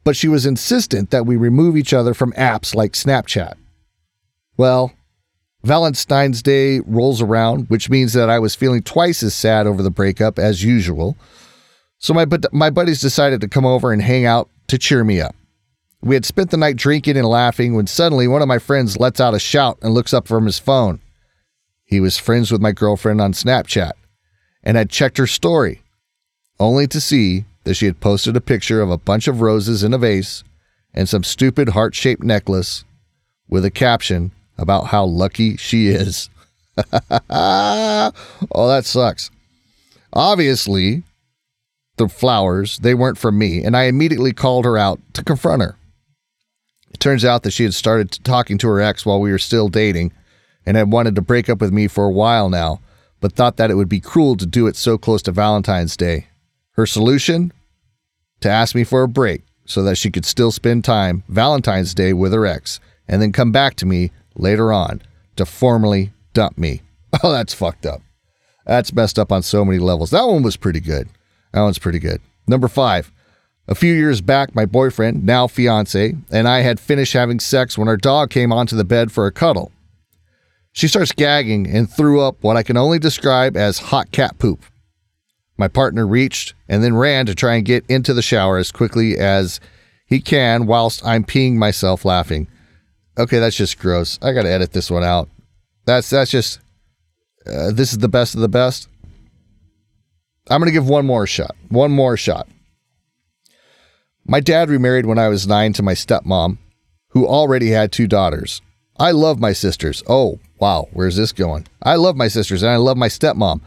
But 0.03 0.15
she 0.15 0.27
was 0.27 0.45
insistent 0.45 1.09
that 1.11 1.25
we 1.25 1.35
remove 1.35 1.75
each 1.75 1.93
other 1.93 2.13
from 2.13 2.33
apps 2.33 2.75
like 2.75 2.93
Snapchat. 2.93 3.53
Well, 4.55 4.93
Valentine's 5.63 6.41
Day 6.41 6.81
rolls 6.81 7.21
around, 7.21 7.69
which 7.69 7.89
means 7.89 8.13
that 8.13 8.29
I 8.29 8.39
was 8.39 8.53
feeling 8.53 8.83
twice 8.83 9.23
as 9.23 9.33
sad 9.33 9.65
over 9.65 9.81
the 9.81 9.89
breakup 9.89 10.37
as 10.37 10.63
usual. 10.63 11.15
So 11.99 12.13
my 12.13 12.25
my 12.51 12.69
buddies 12.69 12.99
decided 12.99 13.39
to 13.41 13.47
come 13.47 13.65
over 13.65 13.93
and 13.93 14.01
hang 14.01 14.25
out 14.25 14.49
to 14.67 14.77
cheer 14.77 15.03
me 15.03 15.21
up. 15.21 15.35
We 16.01 16.15
had 16.15 16.25
spent 16.25 16.51
the 16.51 16.57
night 16.57 16.75
drinking 16.75 17.15
and 17.15 17.25
laughing 17.25 17.75
when 17.75 17.87
suddenly 17.87 18.27
one 18.27 18.41
of 18.41 18.47
my 18.49 18.59
friends 18.59 18.99
lets 18.99 19.21
out 19.21 19.33
a 19.33 19.39
shout 19.39 19.77
and 19.81 19.93
looks 19.93 20.13
up 20.13 20.27
from 20.27 20.45
his 20.45 20.59
phone. 20.59 20.99
He 21.85 22.01
was 22.01 22.17
friends 22.17 22.51
with 22.51 22.59
my 22.59 22.73
girlfriend 22.73 23.21
on 23.21 23.31
Snapchat 23.31 23.93
and 24.63 24.75
had 24.75 24.89
checked 24.89 25.17
her 25.17 25.27
story, 25.27 25.81
only 26.59 26.87
to 26.87 26.99
see 26.99 27.45
that 27.63 27.75
she 27.75 27.85
had 27.85 28.01
posted 28.01 28.35
a 28.35 28.41
picture 28.41 28.81
of 28.81 28.89
a 28.89 28.97
bunch 28.97 29.29
of 29.29 29.39
roses 29.39 29.81
in 29.81 29.93
a 29.93 29.97
vase 29.97 30.43
and 30.93 31.07
some 31.07 31.23
stupid 31.23 31.69
heart 31.69 31.95
shaped 31.95 32.23
necklace 32.23 32.83
with 33.47 33.63
a 33.63 33.71
caption 33.71 34.31
about 34.57 34.87
how 34.87 35.05
lucky 35.05 35.57
she 35.57 35.87
is. 35.87 36.29
oh, 37.29 38.11
that 38.67 38.85
sucks. 38.85 39.29
Obviously, 40.11 41.03
the 41.97 42.07
flowers, 42.07 42.79
they 42.79 42.93
weren't 42.93 43.17
for 43.17 43.31
me, 43.31 43.63
and 43.63 43.75
I 43.75 43.83
immediately 43.83 44.33
called 44.33 44.65
her 44.65 44.77
out 44.77 44.99
to 45.13 45.23
confront 45.23 45.61
her. 45.61 45.77
It 46.93 46.99
turns 46.99 47.25
out 47.25 47.43
that 47.43 47.51
she 47.51 47.63
had 47.63 47.73
started 47.73 48.11
talking 48.23 48.57
to 48.59 48.67
her 48.67 48.81
ex 48.81 49.05
while 49.05 49.19
we 49.19 49.31
were 49.31 49.39
still 49.39 49.69
dating 49.69 50.11
and 50.65 50.77
had 50.77 50.91
wanted 50.91 51.15
to 51.15 51.21
break 51.21 51.49
up 51.49 51.59
with 51.59 51.73
me 51.73 51.87
for 51.87 52.05
a 52.05 52.11
while 52.11 52.49
now, 52.49 52.79
but 53.19 53.33
thought 53.33 53.57
that 53.57 53.71
it 53.71 53.75
would 53.75 53.89
be 53.89 53.99
cruel 53.99 54.35
to 54.37 54.45
do 54.45 54.67
it 54.67 54.75
so 54.75 54.97
close 54.97 55.21
to 55.23 55.31
Valentine's 55.31 55.97
Day. 55.97 56.27
Her 56.71 56.85
solution? 56.85 57.51
To 58.41 58.49
ask 58.49 58.75
me 58.75 58.83
for 58.83 59.03
a 59.03 59.07
break 59.07 59.43
so 59.65 59.83
that 59.83 59.97
she 59.97 60.11
could 60.11 60.25
still 60.25 60.51
spend 60.51 60.83
time 60.83 61.23
Valentine's 61.29 61.93
Day 61.93 62.13
with 62.13 62.33
her 62.33 62.45
ex 62.45 62.79
and 63.07 63.21
then 63.21 63.31
come 63.31 63.51
back 63.51 63.75
to 63.75 63.85
me 63.85 64.11
later 64.35 64.71
on 64.71 65.01
to 65.35 65.45
formally 65.45 66.13
dump 66.33 66.57
me. 66.57 66.81
Oh, 67.21 67.31
that's 67.31 67.53
fucked 67.53 67.85
up. 67.85 68.01
That's 68.65 68.91
messed 68.91 69.19
up 69.19 69.31
on 69.31 69.43
so 69.43 69.63
many 69.63 69.77
levels. 69.77 70.09
That 70.09 70.25
one 70.25 70.41
was 70.41 70.57
pretty 70.57 70.79
good. 70.79 71.07
That 71.51 71.61
one's 71.61 71.77
pretty 71.77 71.99
good. 71.99 72.21
Number 72.47 72.67
five. 72.67 73.11
A 73.67 73.75
few 73.75 73.93
years 73.93 74.19
back, 74.19 74.55
my 74.55 74.65
boyfriend, 74.65 75.23
now 75.23 75.45
fiance, 75.45 76.15
and 76.31 76.47
I 76.47 76.61
had 76.61 76.79
finished 76.79 77.13
having 77.13 77.39
sex 77.39 77.77
when 77.77 77.87
our 77.87 77.97
dog 77.97 78.31
came 78.31 78.51
onto 78.51 78.75
the 78.75 78.83
bed 78.83 79.11
for 79.11 79.27
a 79.27 79.31
cuddle. 79.31 79.71
She 80.71 80.87
starts 80.87 81.11
gagging 81.11 81.67
and 81.67 81.89
threw 81.89 82.19
up 82.19 82.37
what 82.41 82.57
I 82.57 82.63
can 82.63 82.77
only 82.77 82.97
describe 82.97 83.55
as 83.55 83.77
hot 83.77 84.11
cat 84.11 84.39
poop. 84.39 84.65
My 85.55 85.67
partner 85.67 86.07
reached 86.07 86.55
and 86.67 86.83
then 86.83 86.95
ran 86.95 87.27
to 87.27 87.35
try 87.35 87.55
and 87.55 87.65
get 87.65 87.85
into 87.87 88.13
the 88.13 88.23
shower 88.23 88.57
as 88.57 88.71
quickly 88.71 89.17
as 89.17 89.59
he 90.07 90.19
can 90.19 90.65
whilst 90.65 91.05
I'm 91.05 91.23
peeing 91.23 91.53
myself 91.53 92.03
laughing. 92.05 92.47
Okay, 93.17 93.39
that's 93.39 93.55
just 93.55 93.79
gross. 93.79 94.17
I 94.21 94.33
got 94.33 94.43
to 94.43 94.51
edit 94.51 94.73
this 94.73 94.89
one 94.89 95.03
out. 95.03 95.29
That's 95.85 96.09
that's 96.09 96.31
just 96.31 96.59
uh, 97.45 97.71
this 97.71 97.91
is 97.91 97.99
the 97.99 98.07
best 98.07 98.35
of 98.35 98.41
the 98.41 98.49
best. 98.49 98.87
I'm 100.49 100.63
to 100.63 100.71
give 100.71 100.87
one 100.87 101.05
more 101.05 101.27
shot. 101.27 101.55
One 101.69 101.91
more 101.91 102.17
shot. 102.17 102.47
My 104.25 104.39
dad 104.39 104.69
remarried 104.69 105.05
when 105.05 105.17
I 105.17 105.27
was 105.27 105.47
9 105.47 105.73
to 105.73 105.83
my 105.83 105.93
stepmom, 105.93 106.57
who 107.09 107.27
already 107.27 107.69
had 107.69 107.91
two 107.91 108.07
daughters. 108.07 108.61
I 108.97 109.11
love 109.11 109.39
my 109.39 109.53
sisters. 109.53 110.03
Oh, 110.07 110.39
wow, 110.59 110.87
where's 110.93 111.15
this 111.15 111.31
going? 111.31 111.67
I 111.81 111.95
love 111.95 112.15
my 112.15 112.27
sisters 112.27 112.63
and 112.63 112.71
I 112.71 112.77
love 112.77 112.97
my 112.97 113.07
stepmom. 113.07 113.61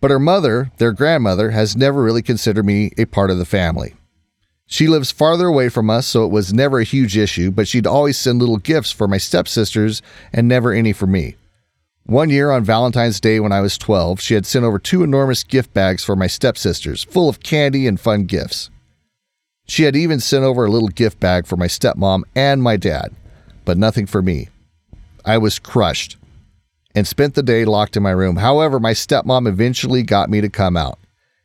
But 0.00 0.10
her 0.10 0.18
mother, 0.18 0.72
their 0.78 0.92
grandmother, 0.92 1.50
has 1.50 1.76
never 1.76 2.02
really 2.02 2.22
considered 2.22 2.64
me 2.66 2.90
a 2.98 3.04
part 3.04 3.30
of 3.30 3.38
the 3.38 3.44
family. 3.44 3.94
She 4.72 4.88
lives 4.88 5.10
farther 5.10 5.48
away 5.48 5.68
from 5.68 5.90
us, 5.90 6.06
so 6.06 6.24
it 6.24 6.30
was 6.30 6.54
never 6.54 6.80
a 6.80 6.84
huge 6.84 7.14
issue, 7.14 7.50
but 7.50 7.68
she'd 7.68 7.86
always 7.86 8.16
send 8.16 8.38
little 8.38 8.56
gifts 8.56 8.90
for 8.90 9.06
my 9.06 9.18
stepsisters 9.18 10.00
and 10.32 10.48
never 10.48 10.72
any 10.72 10.94
for 10.94 11.06
me. 11.06 11.36
One 12.06 12.30
year 12.30 12.50
on 12.50 12.64
Valentine's 12.64 13.20
Day 13.20 13.38
when 13.38 13.52
I 13.52 13.60
was 13.60 13.76
12, 13.76 14.18
she 14.18 14.32
had 14.32 14.46
sent 14.46 14.64
over 14.64 14.78
two 14.78 15.02
enormous 15.02 15.44
gift 15.44 15.74
bags 15.74 16.02
for 16.02 16.16
my 16.16 16.26
stepsisters, 16.26 17.04
full 17.04 17.28
of 17.28 17.42
candy 17.42 17.86
and 17.86 18.00
fun 18.00 18.24
gifts. 18.24 18.70
She 19.66 19.82
had 19.82 19.94
even 19.94 20.20
sent 20.20 20.42
over 20.42 20.64
a 20.64 20.70
little 20.70 20.88
gift 20.88 21.20
bag 21.20 21.46
for 21.46 21.58
my 21.58 21.66
stepmom 21.66 22.22
and 22.34 22.62
my 22.62 22.78
dad. 22.78 23.12
but 23.66 23.76
nothing 23.76 24.06
for 24.06 24.22
me. 24.22 24.48
I 25.22 25.36
was 25.36 25.58
crushed 25.58 26.16
and 26.94 27.06
spent 27.06 27.34
the 27.34 27.42
day 27.42 27.66
locked 27.66 27.94
in 27.94 28.02
my 28.02 28.10
room. 28.10 28.36
However, 28.36 28.80
my 28.80 28.92
stepmom 28.92 29.46
eventually 29.46 30.02
got 30.02 30.30
me 30.30 30.40
to 30.40 30.48
come 30.48 30.78
out 30.78 30.98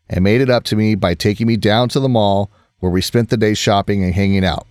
and 0.10 0.24
made 0.24 0.40
it 0.40 0.50
up 0.50 0.64
to 0.64 0.78
me 0.78 0.96
by 0.96 1.14
taking 1.14 1.46
me 1.46 1.58
down 1.58 1.90
to 1.90 2.00
the 2.00 2.08
mall 2.08 2.50
where 2.80 2.92
we 2.92 3.02
spent 3.02 3.30
the 3.30 3.38
day 3.38 3.54
shopping 3.54 4.04
and 4.04 4.14
hanging 4.14 4.46
out. 4.46 4.68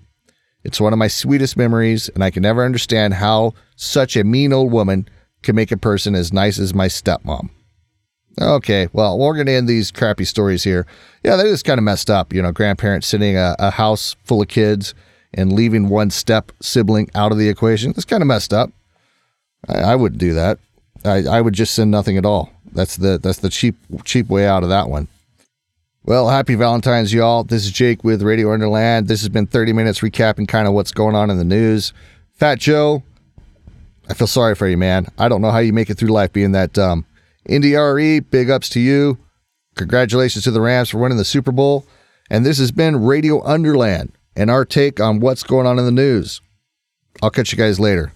It's 0.65 0.81
one 0.81 0.93
of 0.93 0.99
my 0.99 1.09
sweetest 1.09 1.57
memories, 1.57 2.09
and 2.09 2.25
I 2.25 2.31
can 2.31 2.43
never 2.43 2.65
understand 2.65 3.15
how 3.15 3.55
such 3.77 4.17
a 4.17 4.25
mean 4.25 4.53
old 4.53 4.73
woman 4.73 5.09
can 5.43 5.55
make 5.55 5.71
a 5.71 5.77
person 5.77 6.15
as 6.15 6.33
nice 6.33 6.59
as 6.59 6.75
my 6.75 6.89
stepmom. 6.89 7.51
Okay, 8.41 8.89
well, 8.93 9.19
we're 9.19 9.35
going 9.35 9.47
to 9.47 9.53
end 9.53 9.69
these 9.69 9.91
crappy 9.91 10.25
stories 10.25 10.65
here. 10.65 10.87
Yeah, 11.25 11.37
that 11.37 11.47
is 11.47 11.63
kind 11.63 11.79
of 11.79 11.85
messed 11.85 12.11
up. 12.11 12.35
You 12.35 12.43
know, 12.43 12.53
grandparents 12.53 13.07
sitting 13.07 13.37
a, 13.37 13.57
a 13.59 13.71
house 13.71 14.17
full 14.25 14.43
of 14.43 14.49
kids 14.49 14.93
and 15.33 15.53
leaving 15.53 15.89
one 15.89 16.11
step 16.11 16.53
sibling 16.61 17.11
out 17.15 17.33
of 17.33 17.39
the 17.39 17.49
equation. 17.49 17.93
That's 17.93 18.05
kind 18.05 18.23
of 18.23 18.27
messed 18.27 18.53
up. 18.53 18.71
I, 19.69 19.79
I 19.79 19.97
wouldn't 19.97 20.21
do 20.21 20.35
that. 20.35 20.59
I, 21.05 21.25
I 21.27 21.41
would 21.41 21.55
just 21.55 21.75
send 21.75 21.91
nothing 21.91 22.19
at 22.19 22.27
all. 22.27 22.51
That's 22.73 22.97
the 22.97 23.19
that's 23.19 23.39
the 23.39 23.49
cheap 23.49 23.77
cheap 24.05 24.29
way 24.29 24.47
out 24.47 24.63
of 24.63 24.69
that 24.69 24.89
one. 24.89 25.09
Well, 26.07 26.29
happy 26.29 26.55
Valentine's, 26.55 27.13
y'all. 27.13 27.43
This 27.43 27.65
is 27.65 27.73
Jake 27.73 28.05
with 28.05 28.23
Radio 28.23 28.53
Underland. 28.53 29.09
This 29.09 29.23
has 29.23 29.29
been 29.29 29.49
30 29.49 29.73
minutes 29.73 30.03
recapping 30.03 30.47
kind 30.47 30.69
of 30.69 30.73
what's 30.73 30.93
going 30.93 31.17
on 31.17 31.31
in 31.31 31.37
the 31.37 31.45
news. 31.45 31.93
Fat 32.33 32.61
Joe, 32.61 33.03
I 34.09 34.15
feel 34.15 34.29
sorry 34.29 34.55
for 34.55 34.69
you, 34.69 34.77
man. 34.77 35.09
I 35.19 35.29
don't 35.29 35.43
know 35.43 35.51
how 35.51 35.59
you 35.59 35.73
make 35.73 35.91
it 35.91 35.99
through 35.99 36.11
life 36.11 36.33
being 36.33 36.53
that 36.53 36.73
dumb. 36.73 37.07
India 37.45 37.81
Arie, 37.81 38.21
big 38.21 38.51
ups 38.51 38.69
to 38.69 38.81
you. 38.81 39.19
Congratulations 39.75 40.45
to 40.45 40.53
the 40.53 40.61
Rams 40.61 40.91
for 40.91 40.99
winning 40.99 41.19
the 41.19 41.25
Super 41.25 41.51
Bowl. 41.51 41.85
And 42.31 42.47
this 42.47 42.59
has 42.59 42.71
been 42.71 43.05
Radio 43.05 43.43
Underland 43.43 44.13
and 44.37 44.49
our 44.49 44.65
take 44.65 45.01
on 45.01 45.19
what's 45.19 45.43
going 45.43 45.67
on 45.67 45.77
in 45.77 45.87
the 45.87 45.91
news. 45.91 46.41
I'll 47.21 47.31
catch 47.31 47.51
you 47.51 47.59
guys 47.59 47.81
later. 47.81 48.13